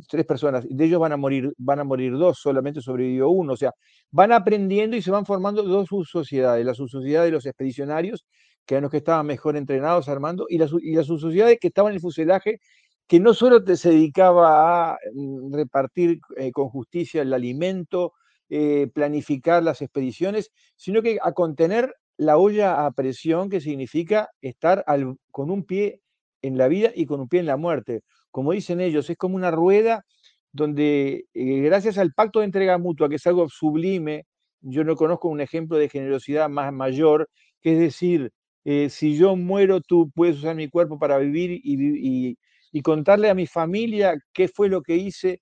tres 0.07 0.25
personas, 0.25 0.65
de 0.69 0.85
ellos 0.85 0.99
van 0.99 1.11
a 1.11 1.17
morir, 1.17 1.53
van 1.57 1.79
a 1.79 1.83
morir 1.83 2.13
dos, 2.13 2.39
solamente 2.39 2.81
sobrevivió 2.81 3.29
uno, 3.29 3.53
o 3.53 3.57
sea, 3.57 3.71
van 4.11 4.31
aprendiendo 4.31 4.95
y 4.95 5.01
se 5.01 5.11
van 5.11 5.25
formando 5.25 5.63
dos 5.63 5.87
subsociedades, 5.87 6.65
la 6.65 6.73
subsociedad 6.73 7.23
de 7.23 7.31
los 7.31 7.45
expedicionarios, 7.45 8.25
que 8.65 8.75
eran 8.75 8.83
los 8.83 8.91
que 8.91 8.97
estaban 8.97 9.25
mejor 9.25 9.57
entrenados 9.57 10.07
armando, 10.09 10.45
y 10.49 10.57
la, 10.57 10.67
y 10.81 10.95
la 10.95 11.03
subsociedad 11.03 11.51
que 11.59 11.67
estaban 11.67 11.91
en 11.91 11.95
el 11.95 12.01
fuselaje, 12.01 12.59
que 13.07 13.19
no 13.19 13.33
solo 13.33 13.59
se 13.75 13.89
dedicaba 13.89 14.91
a 14.93 14.97
mm, 15.13 15.53
repartir 15.53 16.19
eh, 16.37 16.51
con 16.51 16.69
justicia 16.69 17.23
el 17.23 17.33
alimento, 17.33 18.13
eh, 18.49 18.87
planificar 18.93 19.63
las 19.63 19.81
expediciones, 19.81 20.51
sino 20.75 21.01
que 21.01 21.17
a 21.21 21.31
contener 21.33 21.93
la 22.21 22.37
olla 22.37 22.85
a 22.85 22.91
presión, 22.91 23.49
que 23.49 23.59
significa 23.59 24.29
estar 24.41 24.85
con 25.31 25.49
un 25.49 25.63
pie 25.65 26.01
en 26.43 26.55
la 26.55 26.67
vida 26.67 26.91
y 26.93 27.07
con 27.07 27.19
un 27.19 27.27
pie 27.27 27.39
en 27.39 27.47
la 27.47 27.57
muerte. 27.57 28.01
Como 28.29 28.51
dicen 28.51 28.79
ellos, 28.79 29.09
es 29.09 29.17
como 29.17 29.35
una 29.35 29.49
rueda 29.49 30.05
donde 30.51 31.25
eh, 31.33 31.61
gracias 31.61 31.97
al 31.97 32.13
pacto 32.13 32.37
de 32.39 32.45
entrega 32.45 32.77
mutua, 32.77 33.09
que 33.09 33.15
es 33.15 33.25
algo 33.25 33.49
sublime, 33.49 34.25
yo 34.59 34.83
no 34.83 34.95
conozco 34.95 35.29
un 35.29 35.41
ejemplo 35.41 35.77
de 35.77 35.89
generosidad 35.89 36.47
más 36.47 36.71
mayor, 36.71 37.27
que 37.59 37.73
es 37.73 37.79
decir, 37.79 38.31
eh, 38.65 38.91
si 38.91 39.17
yo 39.17 39.35
muero, 39.35 39.81
tú 39.81 40.11
puedes 40.13 40.37
usar 40.37 40.55
mi 40.55 40.69
cuerpo 40.69 40.99
para 40.99 41.17
vivir 41.17 41.59
y, 41.63 42.37
contarle 42.83 43.31
a 43.31 43.33
mi 43.33 43.47
familia 43.47 44.15
qué 44.31 44.47
fue 44.47 44.69
lo 44.69 44.83
que 44.83 44.95
hice 44.95 45.41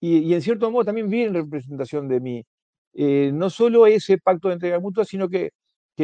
y, 0.00 0.34
en 0.34 0.42
cierto 0.42 0.70
modo 0.70 0.84
también 0.84 1.08
viene 1.08 1.28
en 1.28 1.34
representación 1.34 2.08
de 2.08 2.20
mí. 2.20 2.44
Eh, 2.94 3.30
no 3.32 3.48
solo 3.50 3.86
ese 3.86 4.18
pacto 4.18 4.48
de 4.48 4.54
entrega 4.54 4.78
mutua, 4.80 5.06
sino 5.06 5.28
que 5.28 5.52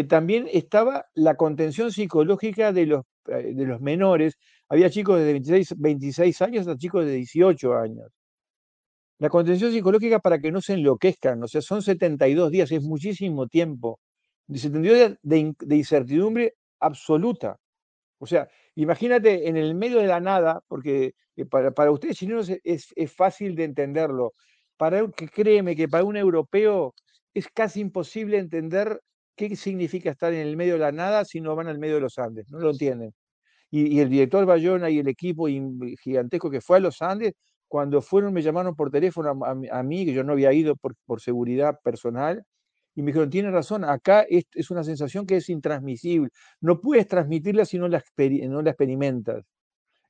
también 0.04 0.48
estaba 0.52 1.06
la 1.14 1.36
contención 1.36 1.92
psicológica 1.92 2.72
de 2.72 2.86
los, 2.86 3.04
eh, 3.26 3.52
de 3.54 3.64
los 3.66 3.80
menores. 3.80 4.38
Había 4.68 4.90
chicos 4.90 5.18
de 5.20 5.32
26, 5.32 5.74
26 5.78 6.42
años 6.42 6.66
hasta 6.66 6.78
chicos 6.78 7.04
de 7.06 7.12
18 7.12 7.74
años. 7.74 8.08
La 9.18 9.28
contención 9.28 9.72
psicológica 9.72 10.20
para 10.20 10.38
que 10.38 10.52
no 10.52 10.60
se 10.60 10.74
enloquezcan, 10.74 11.42
o 11.42 11.48
sea, 11.48 11.60
son 11.60 11.82
72 11.82 12.50
días, 12.52 12.70
es 12.70 12.82
muchísimo 12.82 13.48
tiempo. 13.48 13.98
72 14.48 14.96
días 14.96 15.18
de, 15.22 15.54
de 15.58 15.76
incertidumbre 15.76 16.54
absoluta. 16.80 17.58
O 18.18 18.26
sea, 18.26 18.48
imagínate 18.74 19.48
en 19.48 19.56
el 19.56 19.74
medio 19.74 19.98
de 20.00 20.06
la 20.06 20.20
nada, 20.20 20.62
porque 20.68 21.14
eh, 21.36 21.46
para, 21.46 21.70
para 21.72 21.90
ustedes 21.90 22.16
chilenos 22.16 22.50
es, 22.64 22.92
es, 22.96 23.12
fácil 23.12 23.54
de 23.56 23.64
entenderlo. 23.64 24.34
Para 24.76 25.08
que 25.10 25.28
créeme 25.28 25.76
que 25.76 25.88
para 25.88 26.04
un 26.04 26.16
europeo 26.16 26.94
es 27.34 27.48
casi 27.48 27.80
imposible 27.80 28.38
entender 28.38 29.00
qué 29.38 29.56
significa 29.56 30.10
estar 30.10 30.34
en 30.34 30.46
el 30.46 30.56
medio 30.56 30.74
de 30.74 30.80
la 30.80 30.92
nada 30.92 31.24
si 31.24 31.40
no 31.40 31.54
van 31.56 31.68
al 31.68 31.78
medio 31.78 31.94
de 31.94 32.00
los 32.02 32.18
Andes. 32.18 32.50
No 32.50 32.58
lo 32.58 32.70
entienden. 32.70 33.14
Y, 33.70 34.00
el 34.00 34.10
director 34.10 34.44
Bayona 34.46 34.90
y 34.90 34.98
el 34.98 35.08
equipo 35.08 35.46
gigantesco 36.02 36.50
que 36.50 36.60
fue 36.60 36.78
a 36.78 36.80
los 36.80 37.00
Andes, 37.02 37.34
cuando 37.68 38.02
fueron 38.02 38.32
me 38.32 38.42
llamaron 38.42 38.74
por 38.74 38.90
teléfono 38.90 39.38
a, 39.70 39.82
mí, 39.82 40.06
que 40.06 40.12
yo 40.12 40.24
no 40.24 40.32
había 40.32 40.52
ido 40.52 40.74
por, 40.76 41.20
seguridad 41.20 41.78
personal, 41.84 42.42
y 42.94 43.02
me 43.02 43.08
dijeron, 43.08 43.30
tiene 43.30 43.50
razón, 43.50 43.84
acá 43.84 44.26
es, 44.28 44.70
una 44.70 44.82
sensación 44.82 45.26
que 45.26 45.36
es 45.36 45.48
intransmisible. 45.50 46.30
No 46.60 46.80
puedes 46.80 47.06
transmitirla 47.06 47.64
si 47.64 47.78
no 47.78 47.88
la, 47.88 47.98
experimentas. 47.98 49.44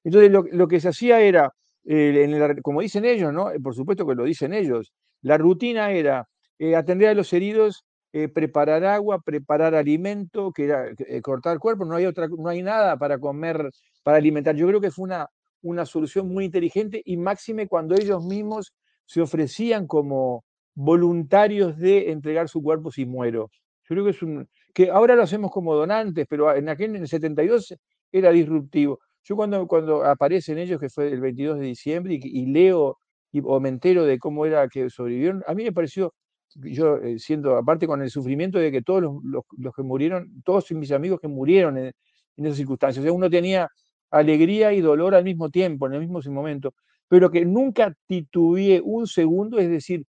Entonces, 0.05 0.31
lo, 0.31 0.69
que 0.69 0.81
se 0.81 0.88
hacía 0.88 1.21
era, 1.21 1.53
eh, 1.85 2.57
como 2.62 2.81
dicen 2.81 3.05
ellos, 3.05 3.33
¿no? 3.33 3.51
por 3.62 3.75
supuesto 3.75 4.07
que 4.07 4.14
lo 4.14 4.25
dicen 4.25 4.55
ellos, 4.55 4.93
la 5.21 5.37
rutina 5.37 5.91
era 5.91 6.29
eh, 6.59 6.77
atender 6.77 7.09
a 7.09 7.14
los 7.14 7.33
heridos, 7.33 7.85
eh, 8.12 8.29
preparar 8.29 8.85
agua, 8.85 9.21
preparar 9.21 9.75
alimento, 9.75 10.53
que 10.53 10.64
era 10.64 10.87
cortar 11.23 11.55
el 11.55 11.59
cuerpo, 11.61 11.85
no 11.85 11.94
hay, 11.97 12.07
otra, 12.07 12.29
no 12.29 12.49
hay 12.49 12.62
nada 12.62 12.97
para 12.97 13.18
comer, 13.18 13.71
para 14.03 14.18
alimentar. 14.18 14.57
Yo 14.57 14.66
creo 14.66 14.81
que 14.81 14.90
fue 14.90 15.05
una, 15.05 15.29
una 15.62 15.87
solución 15.87 16.29
muy 16.29 16.44
inteligente 16.44 17.03
y 17.05 17.16
máxime 17.16 17.68
cuando 17.68 17.94
ellos 17.94 18.25
mismos 18.25 18.73
se 19.07 19.21
ofrecían 19.21 19.87
como, 19.87 20.44
voluntarios 20.79 21.77
de 21.77 22.12
entregar 22.12 22.49
su 22.49 22.62
cuerpo 22.62 22.92
si 22.92 23.05
muero. 23.05 23.51
Yo 23.83 23.94
creo 23.94 24.05
que 24.05 24.11
es 24.12 24.23
un. 24.23 24.49
que 24.73 24.90
ahora 24.90 25.16
lo 25.16 25.25
hacemos 25.25 25.51
como 25.51 25.75
donantes, 25.75 26.25
pero 26.31 26.55
en 26.55 26.68
aquel 26.68 26.94
en 26.94 27.03
el 27.03 27.09
72 27.09 27.75
era 28.12 28.31
disruptivo. 28.31 29.01
Yo 29.25 29.35
cuando, 29.35 29.66
cuando 29.66 30.05
aparecen 30.05 30.57
ellos, 30.57 30.81
que 30.81 30.88
fue 30.88 31.09
el 31.09 31.21
22 31.21 31.59
de 31.59 31.66
diciembre, 31.66 32.18
y, 32.23 32.47
leo 32.47 32.97
y, 33.33 33.40
o 33.44 33.59
me 33.59 33.71
entero 33.71 34.05
de 34.05 34.18
cómo 34.18 34.47
era 34.47 34.68
que 34.68 34.88
sobrevivieron, 34.88 35.42
a 35.49 35.55
mí 35.55 35.64
me 35.64 35.73
pareció, 35.73 36.14
yo 36.54 36.96
eh, 36.98 37.18
siendo, 37.18 37.56
aparte 37.56 37.87
con 37.87 38.02
el 38.02 38.11
sufrimiento 38.11 38.58
de 38.58 38.70
que 38.70 38.82
todos 38.82 39.02
los, 39.02 39.44
los, 39.56 39.74
que 39.74 39.82
murieron, 39.82 40.42
todos 40.44 40.70
mis 40.72 40.92
amigos 40.92 41.20
que 41.20 41.28
murieron 41.28 41.78
en, 41.78 41.92
esas 42.37 42.56
circunstancias, 42.56 43.04
uno 43.11 43.28
tenía 43.28 43.68
alegría 44.11 44.72
y 44.72 44.80
dolor 44.80 45.14
al 45.14 45.24
mismo 45.24 45.50
tiempo, 45.50 45.87
en 45.87 45.94
el 45.94 46.00
mismo 46.00 46.20
momento, 46.32 46.74
pero 47.08 47.30
que 47.30 47.44
nunca 47.44 47.94
titubeé 48.06 48.80
un 48.82 49.06
segundo, 49.06 49.58
es 49.58 49.68
decir, 49.68 50.04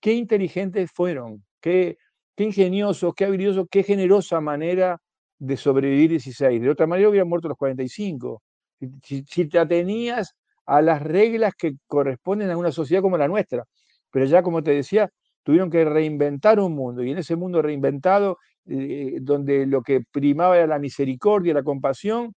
qué 0.00 0.12
inteligentes 0.12 0.90
fueron, 0.92 1.44
qué, 1.60 1.96
qué 2.36 2.44
ingeniosos, 2.44 3.14
qué 3.14 3.24
habilidosos, 3.26 3.66
qué 3.70 3.82
generosa 3.82 4.40
manera 4.40 5.00
de 5.38 5.56
sobrevivir 5.56 6.10
16. 6.10 6.60
De 6.60 6.70
otra 6.70 6.86
manera 6.86 7.08
hubieran 7.08 7.28
muerto 7.28 7.48
los 7.48 7.56
45. 7.56 8.42
Si, 9.02 9.24
si, 9.26 9.48
te 9.48 9.58
atenías 9.58 10.34
a 10.66 10.82
las 10.82 11.02
reglas 11.02 11.54
que 11.56 11.72
corresponden 11.86 12.50
a 12.50 12.56
una 12.56 12.72
sociedad 12.72 13.02
como 13.02 13.18
la 13.18 13.28
nuestra. 13.28 13.64
Pero 14.10 14.26
ya, 14.26 14.42
como 14.42 14.62
te 14.62 14.72
decía, 14.72 15.10
tuvieron 15.42 15.70
que 15.70 15.84
reinventar 15.84 16.60
un 16.60 16.74
mundo. 16.74 17.02
Y 17.02 17.10
en 17.12 17.18
ese 17.18 17.36
mundo 17.36 17.62
reinventado, 17.62 18.38
eh, 18.66 19.18
donde 19.20 19.66
lo 19.66 19.82
que 19.82 20.02
primaba 20.10 20.56
era 20.56 20.66
la 20.66 20.78
misericordia, 20.78 21.54
la 21.54 21.62
compasión, 21.62 22.34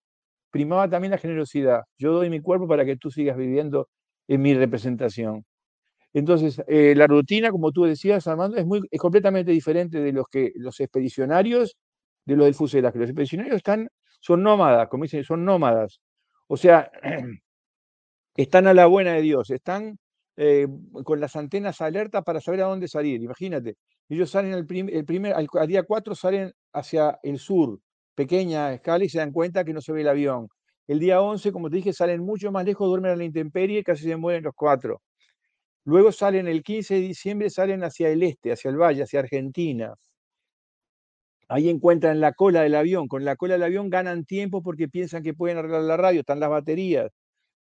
primaba 0.52 0.90
también 0.90 1.12
la 1.12 1.18
generosidad. 1.18 1.84
Yo 1.98 2.14
doy 2.14 2.30
mi 2.30 2.42
cuerpo 2.42 2.68
para 2.68 2.86
que 2.86 2.98
tú 2.98 3.12
sigas 3.12 3.38
viviendo 3.38 3.90
en 4.28 4.42
mi 4.42 4.54
representación. 4.54 5.46
Entonces, 6.14 6.62
eh, 6.68 6.94
la 6.96 7.08
rutina, 7.08 7.52
como 7.52 7.72
tú 7.72 7.84
decías, 7.86 8.28
Armando, 8.28 8.58
es, 8.58 8.66
muy, 8.66 8.82
es 8.92 9.00
completamente 9.00 9.52
diferente 9.52 10.00
de 10.02 10.12
los, 10.12 10.26
que, 10.30 10.52
los 10.56 10.80
expedicionarios 10.80 11.78
de 12.26 12.36
los 12.36 12.46
del 12.46 12.56
fuselaje. 12.56 13.00
Los 13.00 13.10
expedicionarios 13.10 13.58
están, 13.58 13.90
son 14.20 14.44
nómadas, 14.44 14.90
como 14.90 15.04
dicen, 15.04 15.24
son 15.24 15.46
nómadas. 15.46 16.02
O 16.48 16.58
sea, 16.58 16.92
están 18.36 18.68
a 18.68 18.74
la 18.74 18.88
buena 18.88 19.14
de 19.14 19.22
Dios, 19.22 19.50
están 19.52 19.98
eh, 20.38 20.68
con 21.04 21.20
las 21.20 21.36
antenas 21.36 21.82
alertas 21.82 22.24
para 22.24 22.42
saber 22.42 22.62
a 22.62 22.66
dónde 22.68 22.88
salir. 22.88 23.22
Imagínate, 23.22 23.76
ellos 24.10 24.30
salen 24.30 24.54
el, 24.54 24.90
el 24.90 25.06
primer, 25.06 25.34
al, 25.34 25.48
día 25.68 25.84
4 25.84 26.16
salen 26.16 26.54
hacia 26.74 27.20
el 27.24 27.40
sur, 27.40 27.80
pequeña 28.16 28.74
escala, 28.74 29.04
y 29.06 29.10
se 29.10 29.20
dan 29.20 29.32
cuenta 29.32 29.64
que 29.64 29.74
no 29.74 29.82
se 29.82 29.94
ve 29.94 30.02
el 30.02 30.10
avión. 30.10 30.48
El 30.88 31.00
día 31.00 31.22
11, 31.22 31.52
como 31.52 31.70
te 31.70 31.78
dije, 31.78 31.94
salen 31.94 32.22
mucho 32.22 32.52
más 32.52 32.66
lejos, 32.66 32.88
duermen 32.88 33.12
a 33.12 33.16
la 33.16 33.24
intemperie, 33.24 33.84
casi 33.84 34.04
se 34.04 34.18
mueren 34.18 34.44
los 34.44 34.54
cuatro. 34.56 35.02
Luego 35.86 36.12
salen 36.12 36.48
el 36.48 36.64
15 36.64 36.96
de 36.96 37.02
diciembre, 37.02 37.50
salen 37.50 37.84
hacia 37.84 38.10
el 38.10 38.24
este, 38.24 38.52
hacia 38.52 38.70
el 38.70 38.78
valle, 38.78 39.04
hacia 39.04 39.20
Argentina. 39.22 39.96
Ahí 41.48 41.70
encuentran 41.70 42.20
la 42.22 42.34
cola 42.34 42.62
del 42.62 42.76
avión. 42.76 43.08
Con 43.08 43.26
la 43.26 43.36
cola 43.36 43.54
del 43.56 43.64
avión 43.64 43.90
ganan 43.90 44.26
tiempo 44.26 44.64
porque 44.64 44.88
piensan 44.88 45.22
que 45.24 45.34
pueden 45.34 45.58
arreglar 45.58 45.82
la 45.84 45.98
radio, 45.98 46.22
están 46.22 46.40
las 46.40 46.50
baterías. 46.50 47.12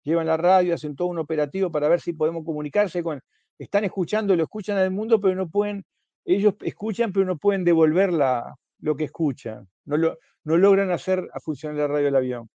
Llevan 0.06 0.28
la 0.28 0.36
radio, 0.36 0.72
hacen 0.72 0.94
todo 0.94 1.08
un 1.08 1.18
operativo 1.18 1.72
para 1.72 1.88
ver 1.88 2.00
si 2.00 2.12
podemos 2.12 2.44
comunicarse 2.44 3.02
con... 3.02 3.20
Están 3.58 3.82
escuchando, 3.82 4.36
lo 4.36 4.44
escuchan 4.44 4.78
al 4.78 4.92
mundo, 4.92 5.20
pero 5.20 5.34
no 5.34 5.48
pueden... 5.48 5.84
Ellos 6.24 6.54
escuchan, 6.62 7.12
pero 7.12 7.26
no 7.26 7.38
pueden 7.38 7.64
devolver 7.64 8.12
la, 8.12 8.54
lo 8.78 8.94
que 8.94 9.02
escuchan. 9.02 9.68
No, 9.84 9.96
lo, 9.96 10.16
no 10.44 10.56
logran 10.58 10.92
hacer 10.92 11.28
a 11.32 11.40
funcionar 11.40 11.76
la 11.76 11.88
radio 11.88 12.04
del 12.04 12.16
avión. 12.16 12.48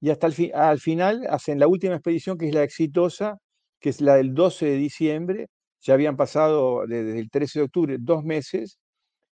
Y 0.00 0.10
hasta 0.10 0.28
el 0.28 0.52
al 0.54 0.78
final 0.78 1.26
hacen 1.28 1.58
la 1.58 1.66
última 1.66 1.94
expedición, 1.94 2.38
que 2.38 2.46
es 2.46 2.54
la 2.54 2.62
exitosa, 2.62 3.38
que 3.80 3.88
es 3.88 4.00
la 4.00 4.14
del 4.14 4.32
12 4.32 4.66
de 4.66 4.76
diciembre, 4.76 5.48
ya 5.80 5.94
habían 5.94 6.16
pasado 6.16 6.86
desde 6.86 7.18
el 7.18 7.30
13 7.30 7.58
de 7.58 7.64
octubre 7.64 7.96
dos 7.98 8.22
meses, 8.22 8.78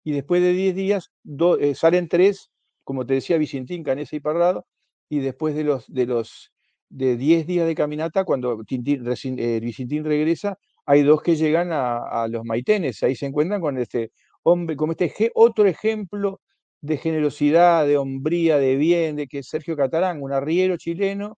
y 0.06 0.14
después 0.14 0.42
de 0.42 0.54
10 0.54 0.76
días 0.76 1.12
eh, 1.60 1.76
salen 1.76 2.08
tres, 2.08 2.50
como 2.86 3.06
te 3.06 3.16
decía 3.16 3.38
Vicentín, 3.38 3.84
Canesa 3.84 4.16
y 4.16 4.22
Parrado, 4.22 4.66
y 5.10 5.20
después 5.20 5.54
de 5.54 5.66
los 5.66 5.86
de 5.88 6.06
los 6.06 6.54
de 6.92 7.18
10 7.18 7.48
días 7.48 7.66
de 7.68 7.76
caminata, 7.76 8.26
cuando 8.26 8.64
Tintín, 8.66 9.06
eh, 9.08 9.60
Vicentín 9.62 10.04
regresa, 10.04 10.58
hay 10.86 11.04
dos 11.04 11.22
que 11.22 11.36
llegan 11.36 11.70
a, 11.72 12.28
los 12.30 12.44
Maitenes, 12.44 13.02
ahí 13.04 13.16
se 13.16 13.28
encuentran 13.28 13.62
con 13.62 13.78
este 13.78 14.12
hombre, 14.44 14.76
como 14.76 14.92
este 14.94 15.32
otro 15.36 15.66
ejemplo 15.68 16.42
de 16.82 16.98
generosidad, 16.98 17.88
de 17.88 17.98
hombría, 17.98 18.58
de 18.58 18.76
bien, 18.76 19.16
de 19.16 19.28
que 19.28 19.44
Sergio 19.44 19.78
Catarán, 19.78 20.22
un 20.22 20.34
arriero 20.34 20.78
chileno, 20.78 21.38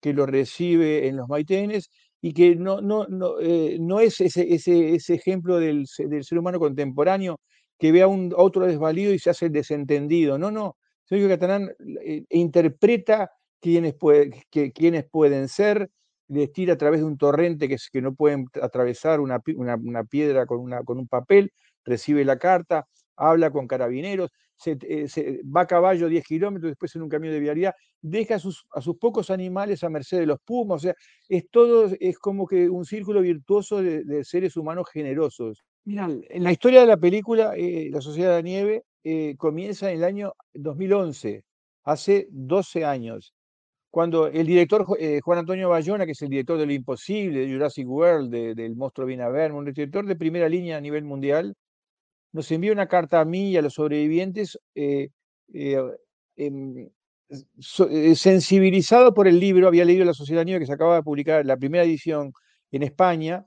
que 0.00 0.12
lo 0.12 0.26
recibe 0.26 1.08
en 1.08 1.16
los 1.16 1.28
Maitenes 1.28 1.90
y 2.20 2.32
que 2.32 2.56
no, 2.56 2.80
no, 2.80 3.06
no, 3.06 3.40
eh, 3.40 3.78
no 3.80 4.00
es 4.00 4.20
ese, 4.20 4.52
ese, 4.52 4.94
ese 4.94 5.14
ejemplo 5.14 5.58
del, 5.60 5.86
del, 5.98 6.24
ser 6.24 6.38
humano 6.38 6.58
contemporáneo 6.58 7.40
que 7.78 7.92
ve 7.92 8.02
a, 8.02 8.08
un, 8.08 8.32
otro 8.36 8.66
desvalido 8.66 9.12
y 9.12 9.18
se 9.18 9.30
hace 9.30 9.46
el 9.46 9.52
desentendido. 9.52 10.38
No, 10.38 10.50
no. 10.50 10.76
Sergio 11.04 11.28
Catalán 11.28 11.70
eh, 12.04 12.24
interpreta 12.30 13.30
quiénes, 13.60 13.94
puede, 13.94 14.44
que, 14.50 14.72
quiénes 14.72 15.04
pueden 15.08 15.48
ser, 15.48 15.90
les 16.28 16.52
tira 16.52 16.74
a 16.74 16.76
través 16.76 17.00
de 17.00 17.06
un 17.06 17.18
torrente 17.18 17.68
que, 17.68 17.76
que 17.92 18.02
no 18.02 18.14
pueden 18.14 18.46
atravesar 18.60 19.20
una, 19.20 19.40
una, 19.56 19.76
una 19.76 20.04
piedra 20.04 20.46
con, 20.46 20.60
una, 20.60 20.82
con 20.82 20.98
un 20.98 21.08
papel, 21.08 21.52
recibe 21.84 22.24
la 22.24 22.38
carta, 22.38 22.86
habla 23.16 23.50
con 23.50 23.66
carabineros, 23.66 24.30
se, 24.56 24.78
eh, 24.82 25.08
se, 25.08 25.40
va 25.44 25.62
a 25.62 25.66
caballo 25.66 26.08
10 26.08 26.24
kilómetros, 26.24 26.70
después 26.70 26.94
en 26.96 27.02
un 27.02 27.08
camión 27.08 27.32
de 27.32 27.40
vialidad, 27.40 27.74
deja 28.00 28.36
a 28.36 28.38
sus, 28.38 28.66
a 28.72 28.80
sus, 28.80 28.96
pocos 28.96 29.30
animales 29.30 29.84
a 29.84 29.90
merced 29.90 30.18
de 30.18 30.26
los 30.26 30.38
pumas, 30.40 30.76
o 30.76 30.78
sea, 30.80 30.94
es 31.28 31.48
todo, 31.50 31.90
es 32.00 32.18
como 32.18 32.46
que 32.46 32.68
un 32.68 32.84
círculo 32.84 33.20
virtuoso 33.20 33.82
de, 33.82 34.04
de 34.04 34.24
seres 34.24 34.56
humanos 34.56 34.86
generosos. 34.92 35.64
Mira, 35.84 36.08
en 36.10 36.42
la 36.42 36.50
historia 36.50 36.80
de 36.80 36.86
la 36.86 36.96
película, 36.96 37.54
eh, 37.56 37.88
La 37.92 38.00
Sociedad 38.00 38.30
de 38.30 38.36
la 38.36 38.42
Nieve 38.42 38.84
eh, 39.04 39.36
comienza 39.38 39.90
en 39.90 39.98
el 39.98 40.04
año 40.04 40.32
2011, 40.54 41.44
hace 41.84 42.26
12 42.30 42.84
años, 42.84 43.35
cuando 43.96 44.26
el 44.26 44.46
director 44.46 44.84
eh, 45.00 45.20
Juan 45.22 45.38
Antonio 45.38 45.70
Bayona, 45.70 46.04
que 46.04 46.12
es 46.12 46.20
el 46.20 46.28
director 46.28 46.58
de 46.58 46.66
Lo 46.66 46.72
Imposible, 46.74 47.40
de 47.40 47.50
Jurassic 47.50 47.88
World, 47.88 48.30
de, 48.30 48.54
del 48.54 48.76
Monstruo 48.76 49.06
Viene 49.06 49.22
a 49.22 49.30
ver, 49.30 49.52
un 49.52 49.64
director 49.64 50.04
de 50.04 50.14
primera 50.16 50.50
línea 50.50 50.76
a 50.76 50.82
nivel 50.82 51.02
mundial, 51.04 51.54
nos 52.30 52.50
envía 52.50 52.72
una 52.72 52.88
carta 52.88 53.20
a 53.20 53.24
mí 53.24 53.52
y 53.52 53.56
a 53.56 53.62
los 53.62 53.72
sobrevivientes 53.72 54.58
eh, 54.74 55.08
eh, 55.54 55.78
em, 56.36 56.90
sensibilizado 58.12 59.14
por 59.14 59.28
el 59.28 59.40
libro, 59.40 59.66
había 59.66 59.86
leído 59.86 60.04
La 60.04 60.12
Sociedad 60.12 60.44
Nieve 60.44 60.60
que 60.60 60.66
se 60.66 60.74
acaba 60.74 60.96
de 60.96 61.02
publicar 61.02 61.46
la 61.46 61.56
primera 61.56 61.84
edición 61.84 62.32
en 62.72 62.82
España, 62.82 63.46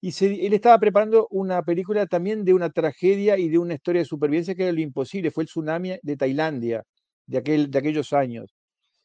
y 0.00 0.14
él 0.24 0.52
estaba 0.52 0.78
preparando 0.78 1.26
una 1.32 1.64
película 1.64 2.06
también 2.06 2.44
de 2.44 2.54
una 2.54 2.70
tragedia 2.70 3.38
y 3.38 3.48
de 3.48 3.58
una 3.58 3.74
historia 3.74 4.02
de 4.02 4.06
supervivencia 4.06 4.54
que 4.54 4.62
era 4.62 4.72
lo 4.72 4.80
imposible, 4.82 5.32
fue 5.32 5.42
el 5.42 5.48
tsunami 5.48 5.98
de 6.00 6.16
Tailandia 6.16 6.84
de, 7.26 7.38
aquel, 7.38 7.72
de 7.72 7.78
aquellos 7.80 8.12
años. 8.12 8.54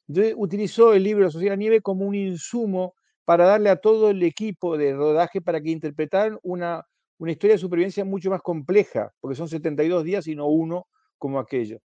Entonces 0.08 0.34
utilizó 0.38 0.94
el 0.94 1.04
libro 1.04 1.26
La 1.26 1.32
Sociedad 1.32 1.58
Nieve 1.58 1.82
como 1.82 2.06
un 2.06 2.16
insumo 2.16 2.94
para 3.26 3.46
darle 3.46 3.70
a 3.70 3.78
todo 3.78 4.12
el 4.12 4.22
equipo 4.24 4.78
de 4.78 4.94
rodaje 4.94 5.42
para 5.42 5.60
que 5.62 5.72
interpretaran 5.72 6.38
una, 6.44 6.86
una 7.18 7.32
historia 7.32 7.56
de 7.56 7.60
supervivencia 7.60 8.06
mucho 8.06 8.30
más 8.30 8.42
compleja, 8.42 9.12
porque 9.20 9.36
son 9.36 9.50
72 9.50 10.04
días 10.04 10.28
y 10.28 10.36
no 10.36 10.48
uno 10.48 10.88
como 11.18 11.40
aquello. 11.40 11.80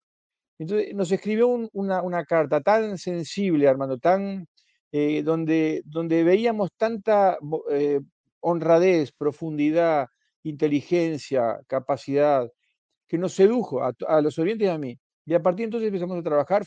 Entonces 0.59 0.93
nos 0.93 1.11
escribió 1.11 1.47
una, 1.47 2.01
una, 2.01 2.25
carta 2.25 2.59
tan 2.61 2.97
sensible, 2.97 3.67
Armando, 3.69 3.97
tan, 3.97 4.47
eh, 4.91 5.23
donde, 5.23 5.81
donde 5.85 6.23
veíamos 6.23 6.71
tanta 6.75 7.37
eh, 7.71 8.01
honradez, 8.41 9.13
profundidad, 9.13 10.07
inteligencia, 10.43 11.61
capacidad, 11.67 12.51
que 13.07 13.17
nos 13.17 13.33
sedujo 13.33 13.81
a, 13.81 14.21
los 14.21 14.37
oyentes 14.37 14.67
y 14.67 14.69
a 14.69 14.77
mí. 14.77 14.99
Y 15.25 15.33
a 15.33 15.41
partir 15.41 15.59
de 15.59 15.65
entonces 15.65 15.87
empezamos 15.87 16.19
a 16.19 16.23
trabajar. 16.23 16.65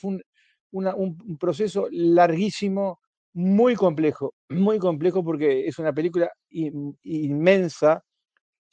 Proceso 1.38 1.88
larguísimo, 1.90 3.00
muy 3.34 3.74
complejo, 3.74 4.34
muy 4.48 4.78
complejo 4.78 5.24
porque 5.24 5.66
es 5.66 5.78
una 5.78 5.92
película 5.92 6.30
inmensa, 6.50 8.02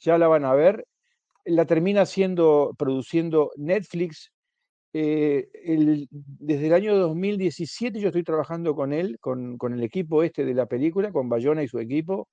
ya 0.00 0.18
la 0.18 0.28
van 0.28 0.44
a 0.44 0.54
ver. 0.54 0.86
La 1.44 1.64
termina 1.66 2.06
siendo, 2.06 2.74
produciendo 2.78 3.50
Netflix. 3.56 4.32
Eh, 4.92 5.48
desde 6.10 6.66
el 6.66 6.74
año 6.74 6.96
2017 6.96 8.00
yo 8.00 8.08
estoy 8.08 8.24
trabajando 8.24 8.74
con 8.74 8.92
él, 8.92 9.18
con, 9.20 9.56
el 9.72 9.82
equipo 9.82 10.22
este 10.22 10.44
de 10.44 10.54
la 10.54 10.66
película, 10.66 11.12
con 11.12 11.28
Bayona 11.28 11.62
y 11.62 11.68
su 11.68 11.78
equipo. 11.78 12.28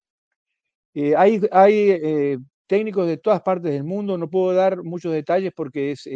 Eh, 0.93 1.15
hay 1.15 1.41
hay 1.51 1.91
eh, 1.91 2.37
técnicos 2.67 3.07
de 3.07 3.17
todas 3.17 3.41
partes 3.41 3.71
del 3.71 3.83
mundo. 3.83 4.17
No 4.17 4.29
puedo 4.29 4.53
dar 4.53 4.83
muchos 4.83 5.13
detalles 5.13 5.53
porque 5.55 5.91
es, 5.91 6.07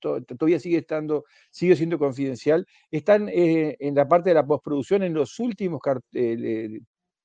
todavía 0.00 0.58
sigue 0.60 0.78
estando, 0.78 1.24
sigue 1.50 1.76
siendo 1.76 1.98
confidencial. 1.98 2.66
Están 2.90 3.28
eh, 3.28 3.76
en 3.78 3.94
la 3.94 4.08
parte 4.08 4.30
de 4.30 4.34
la 4.34 4.46
postproducción, 4.46 5.02
en 5.02 5.14
los 5.14 5.38
últimos 5.38 5.80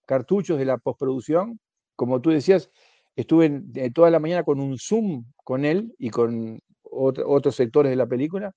cartuchos 0.05 0.57
de 0.57 0.65
la 0.65 0.77
postproducción. 0.77 1.59
Como 1.95 2.21
tú 2.21 2.29
decías, 2.29 2.69
estuve 3.15 3.61
toda 3.93 4.11
la 4.11 4.19
mañana 4.19 4.43
con 4.43 4.59
un 4.59 4.77
Zoom 4.77 5.25
con 5.43 5.65
él 5.65 5.93
y 5.97 6.09
con 6.09 6.59
otros 6.83 7.55
sectores 7.55 7.89
de 7.89 7.95
la 7.95 8.07
película. 8.07 8.51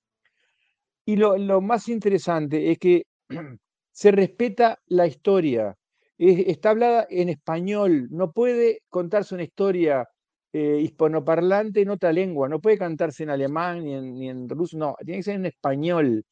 Y 1.05 1.15
lo 1.15 1.61
más 1.61 1.89
interesante 1.89 2.71
es 2.71 2.77
que 2.77 3.03
se 3.91 4.11
respeta 4.11 4.79
la 4.85 5.07
historia. 5.07 5.75
está 6.17 6.69
hablada 6.71 7.07
en 7.09 7.29
español, 7.29 8.07
no 8.11 8.31
puede 8.31 8.81
contarse 8.89 9.33
una 9.33 9.43
historia 9.43 10.07
eh, 10.51 10.79
hispanoparlante 10.81 11.81
en 11.81 11.89
otra 11.89 12.11
lengua, 12.11 12.49
no 12.49 12.59
puede 12.59 12.77
cantarse 12.77 13.23
en 13.23 13.29
alemán 13.29 13.83
ni 13.83 14.29
en, 14.29 14.49
ruso, 14.49 14.77
no, 14.77 14.95
tiene 15.05 15.19
que 15.19 15.23
ser 15.23 15.35
en 15.35 15.45
español. 15.45 16.25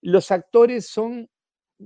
Los 0.00 0.30
actores 0.30 0.86
son 0.88 1.28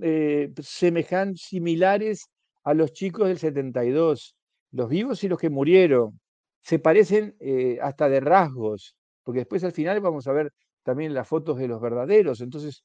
eh, 0.00 0.52
semejantes, 0.62 1.42
similares 1.42 2.30
a 2.64 2.74
los 2.74 2.92
chicos 2.92 3.28
del 3.28 3.38
72, 3.38 4.36
los 4.72 4.88
vivos 4.88 5.24
y 5.24 5.28
los 5.28 5.38
que 5.40 5.50
murieron. 5.50 6.20
Se 6.62 6.78
parecen 6.78 7.34
eh, 7.40 7.78
hasta 7.82 8.08
de 8.08 8.20
rasgos, 8.20 8.94
porque 9.24 9.40
después 9.40 9.64
al 9.64 9.72
final 9.72 10.00
vamos 10.00 10.28
a 10.28 10.32
ver 10.32 10.52
también 10.84 11.14
las 11.14 11.26
fotos 11.28 11.58
de 11.58 11.68
los 11.68 11.80
verdaderos. 11.80 12.40
Entonces, 12.40 12.84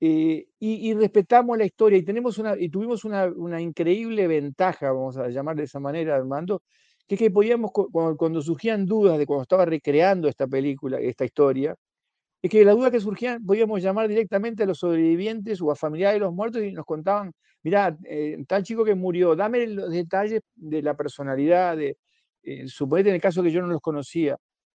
y, 0.00 0.94
respetamos 0.94 1.58
la 1.58 1.64
historia 1.66 1.98
y, 1.98 2.02
tenemos 2.04 2.38
una, 2.38 2.58
y 2.58 2.68
tuvimos 2.70 3.04
una, 3.04 3.26
una, 3.26 3.60
increíble 3.60 4.26
ventaja, 4.26 4.92
vamos 4.92 5.16
a 5.16 5.28
llamar 5.28 5.56
de 5.56 5.64
esa 5.64 5.80
manera, 5.80 6.16
Armando, 6.16 6.62
que 7.08 7.14
es 7.16 7.18
que 7.20 7.30
podíamos, 7.30 7.70
cuando, 8.18 8.42
surgían 8.42 8.86
dudas 8.86 9.18
de 9.18 9.26
cuando 9.26 9.42
estaba 9.42 9.64
recreando 9.64 10.28
esta 10.28 10.46
película, 10.46 10.98
esta 11.00 11.24
historia, 11.24 11.74
es 12.42 12.50
que 12.50 12.64
las 12.64 12.76
dudas 12.76 12.90
que 12.92 13.00
surgían 13.00 13.44
podíamos 13.44 13.82
llamar 13.82 14.08
directamente 14.08 14.62
a 14.64 14.66
los 14.66 14.78
sobrevivientes 14.78 15.60
o 15.62 15.70
a 15.72 15.76
familiares 15.76 16.16
de 16.16 16.26
los 16.26 16.34
muertos 16.34 16.62
y 16.62 16.72
nos 16.72 16.84
contaban, 16.84 17.32
mirá, 17.62 17.96
eh, 18.04 18.38
tal 18.48 18.62
chico 18.64 18.84
que 18.84 18.94
murió, 18.94 19.36
dame 19.36 19.66
los 19.66 19.90
detalles 19.90 20.42
de 20.54 20.82
la 20.82 20.96
personalidad, 20.96 21.76
de, 21.76 21.96
eh, 22.42 22.68
suponete 22.68 23.08
en 23.10 23.16
el 23.16 23.20
caso 23.20 23.42
que 23.42 23.50
yo 23.50 23.60
no 23.62 23.68
los 23.68 23.80
conocía, 23.80 24.36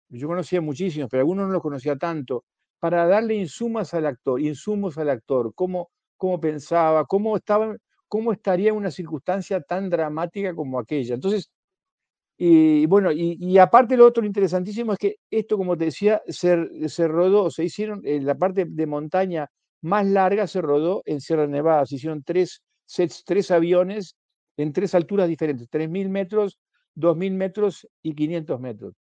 yo 0.09 0.29
conocía 0.29 0.61
muchísimos, 0.61 1.09
pero 1.11 1.21
algunos 1.23 1.47
no 1.49 1.53
los 1.53 1.63
conocía 1.63 1.97
tanto, 1.97 2.45
para 2.81 3.07
darle 3.07 3.35
insumos 3.35 3.93
al 3.95 4.07
actor, 4.07 4.41
insumos 4.41 4.97
al 4.99 5.11
actor, 5.11 5.53
cómo, 5.55 5.91
cómo 6.17 6.41
pensaba, 6.41 7.05
cómo, 7.07 7.37
estaba, 7.37 7.77
cómo 8.09 8.33
estaría 8.33 8.73
una 8.73 8.91
circunstancia 8.91 9.61
tan 9.61 9.91
dramática 9.91 10.55
como 10.55 10.79
aquella. 10.79 11.15
Entonces, 11.15 11.51
y 12.41 12.87
bueno, 12.87 13.11
y, 13.11 13.59
aparte 13.59 13.97
lo 13.97 14.07
otro 14.07 14.25
interesantísimo 14.25 14.93
es 14.93 14.99
que 14.99 15.17
esto, 15.29 15.57
como 15.57 15.77
te 15.77 15.87
decía, 15.87 16.23
se, 16.29 16.55
rodó, 17.09 17.51
se 17.51 17.65
hicieron, 17.65 18.01
en 18.05 18.25
la 18.27 18.37
parte 18.37 18.65
de 18.65 18.87
montaña 18.87 19.49
más 19.83 20.07
larga 20.07 20.47
se 20.47 20.61
rodó 20.61 21.03
en 21.05 21.21
Sierra 21.21 21.49
Nevada, 21.49 21.85
se 21.85 21.97
hicieron 21.97 22.23
tres 22.23 22.63
sets, 22.87 23.25
tres 23.25 23.51
aviones 23.51 24.17
en 24.57 24.73
tres 24.73 24.95
alturas 24.95 25.29
diferentes, 25.29 25.69
3.000 25.69 26.09
metros, 26.11 26.59
2.000 26.95 27.33
metros 27.33 27.89
y 28.03 28.15
500 28.15 28.61
metros, 28.61 28.95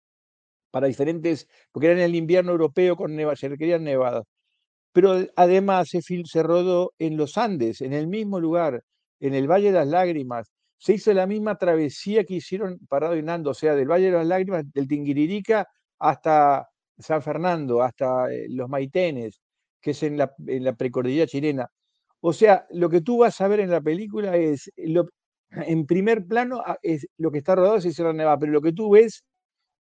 para 0.71 0.87
diferentes, 0.87 1.47
porque 1.71 1.87
era 1.87 1.95
en 1.95 2.05
el 2.05 2.15
invierno 2.15 2.51
europeo 2.53 2.95
con 2.95 3.15
neva, 3.15 3.35
se 3.35 3.49
requerían 3.49 3.83
nevadas. 3.83 4.23
Pero 4.93 5.27
además 5.35 5.89
se, 5.89 6.01
se 6.01 6.43
rodó 6.43 6.93
en 6.99 7.17
los 7.17 7.37
Andes, 7.37 7.81
en 7.81 7.93
el 7.93 8.07
mismo 8.07 8.39
lugar, 8.39 8.83
en 9.19 9.33
el 9.33 9.49
Valle 9.49 9.67
de 9.67 9.79
las 9.79 9.87
Lágrimas, 9.89 10.51
se 10.85 10.93
hizo 10.93 11.11
la 11.13 11.25
misma 11.25 11.57
travesía 11.57 12.25
que 12.25 12.35
hicieron 12.35 12.77
Parado 12.87 13.17
y 13.17 13.23
Nando, 13.23 13.49
o 13.49 13.53
sea, 13.55 13.73
del 13.73 13.89
Valle 13.89 14.05
de 14.05 14.11
las 14.11 14.27
Lágrimas, 14.27 14.71
del 14.71 14.87
Tinguiririca 14.87 15.67
hasta 15.97 16.69
San 16.99 17.23
Fernando, 17.23 17.81
hasta 17.81 18.31
eh, 18.31 18.45
los 18.49 18.69
Maitenes, 18.69 19.41
que 19.81 19.91
es 19.91 20.03
en 20.03 20.15
la, 20.19 20.75
precordillera 20.77 21.25
chilena. 21.25 21.67
O 22.19 22.33
sea, 22.33 22.67
lo 22.69 22.87
que 22.87 23.01
tú 23.01 23.17
vas 23.17 23.41
a 23.41 23.47
ver 23.47 23.61
en 23.61 23.71
la 23.71 23.81
película 23.81 24.37
es, 24.37 24.71
en 25.49 25.87
primer 25.87 26.27
plano, 26.27 26.61
ah, 26.63 26.77
es 26.83 27.07
lo 27.17 27.31
que 27.31 27.39
está 27.39 27.55
rodado 27.55 27.77
es 27.77 27.95
Sierra 27.95 28.13
Nevada, 28.13 28.37
pero 28.37 28.51
lo 28.51 28.61
que 28.61 28.71
tú 28.71 28.91
ves 28.91 29.23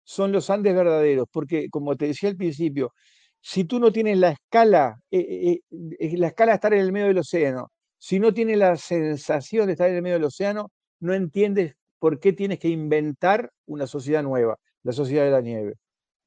son 0.05 0.33
los 0.33 0.49
Andes 0.49 0.75
verdaderos, 0.75 1.27
porque 1.31 1.69
como 1.69 1.97
te 1.97 2.07
decía 2.07 2.31
al 2.31 2.37
principio, 2.37 2.95
si 3.43 3.65
tú 3.65 3.79
no 3.79 3.93
tienes 3.93 4.17
la 4.17 4.31
escala, 4.31 4.99
eh, 5.11 5.61
eh, 5.71 6.17
la 6.17 6.29
escala 6.29 6.53
de 6.53 6.57
estar 6.57 6.73
en 6.73 6.81
el 6.81 6.93
medio 6.93 7.09
del 7.09 7.19
océano, 7.19 7.71
si 7.99 8.19
no 8.19 8.33
tienes 8.33 8.57
la 8.57 8.77
sensación 8.77 9.67
de 9.67 9.73
estar 9.73 9.91
en 9.91 9.97
el 9.97 10.03
medio 10.03 10.17
del 10.17 10.25
océano, 10.25 10.71
no 11.05 11.15
entiendes 11.15 11.77
por 11.99 12.19
qué 12.19 12.33
tienes 12.33 12.59
que 12.59 12.69
inventar 12.69 13.51
una 13.67 13.87
sociedad 13.87 14.23
nueva, 14.23 14.59
la 14.83 14.93
sociedad 14.93 15.25
de 15.25 15.31
la 15.31 15.43
nieve. 15.43 15.75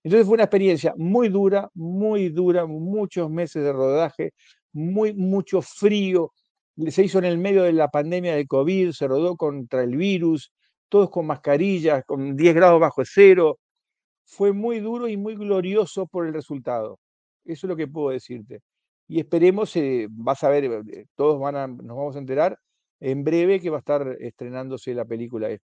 Entonces 0.03 0.25
fue 0.27 0.35
una 0.35 0.43
experiencia 0.43 0.93
muy 0.97 1.29
dura, 1.29 1.69
muy 1.73 2.29
dura, 2.29 2.65
muchos 2.67 3.29
meses 3.29 3.63
de 3.63 3.73
rodaje, 3.73 4.33
muy, 4.71 5.13
mucho 5.13 5.61
frío. 5.61 6.31
Se 6.89 7.03
hizo 7.03 7.17
en 7.19 7.25
el 7.25 7.39
medio 7.39 7.63
de 7.63 7.73
la 7.73 7.89
pandemia 7.89 8.35
del 8.35 8.47
COVID, 8.47 8.91
se 8.91 9.07
rodó 9.07 9.35
contra 9.35 9.83
el 9.83 9.97
virus, 9.97 10.51
todos 10.89 11.09
con 11.09 11.25
mascarillas, 11.25 12.03
con 12.05 12.35
10 12.35 12.55
grados 12.55 12.79
bajo 12.79 13.01
cero. 13.03 13.57
Fue 14.25 14.53
muy 14.53 14.79
duro 14.79 15.07
y 15.07 15.17
muy 15.17 15.35
glorioso 15.35 16.07
por 16.07 16.27
el 16.27 16.33
resultado. 16.33 16.99
Eso 17.45 17.67
es 17.67 17.69
lo 17.69 17.75
que 17.75 17.87
puedo 17.87 18.11
decirte. 18.11 18.61
Y 19.07 19.19
esperemos, 19.19 19.75
eh, 19.75 20.07
vas 20.11 20.43
a 20.43 20.49
ver, 20.49 20.65
eh, 20.65 21.05
todos 21.15 21.39
van 21.39 21.55
a, 21.55 21.67
nos 21.67 21.97
vamos 21.97 22.15
a 22.15 22.19
enterar, 22.19 22.59
en 22.99 23.23
breve 23.23 23.59
que 23.59 23.69
va 23.69 23.77
a 23.77 23.79
estar 23.79 24.17
estrenándose 24.19 24.93
la 24.93 25.05
película 25.05 25.49
esta. 25.49 25.55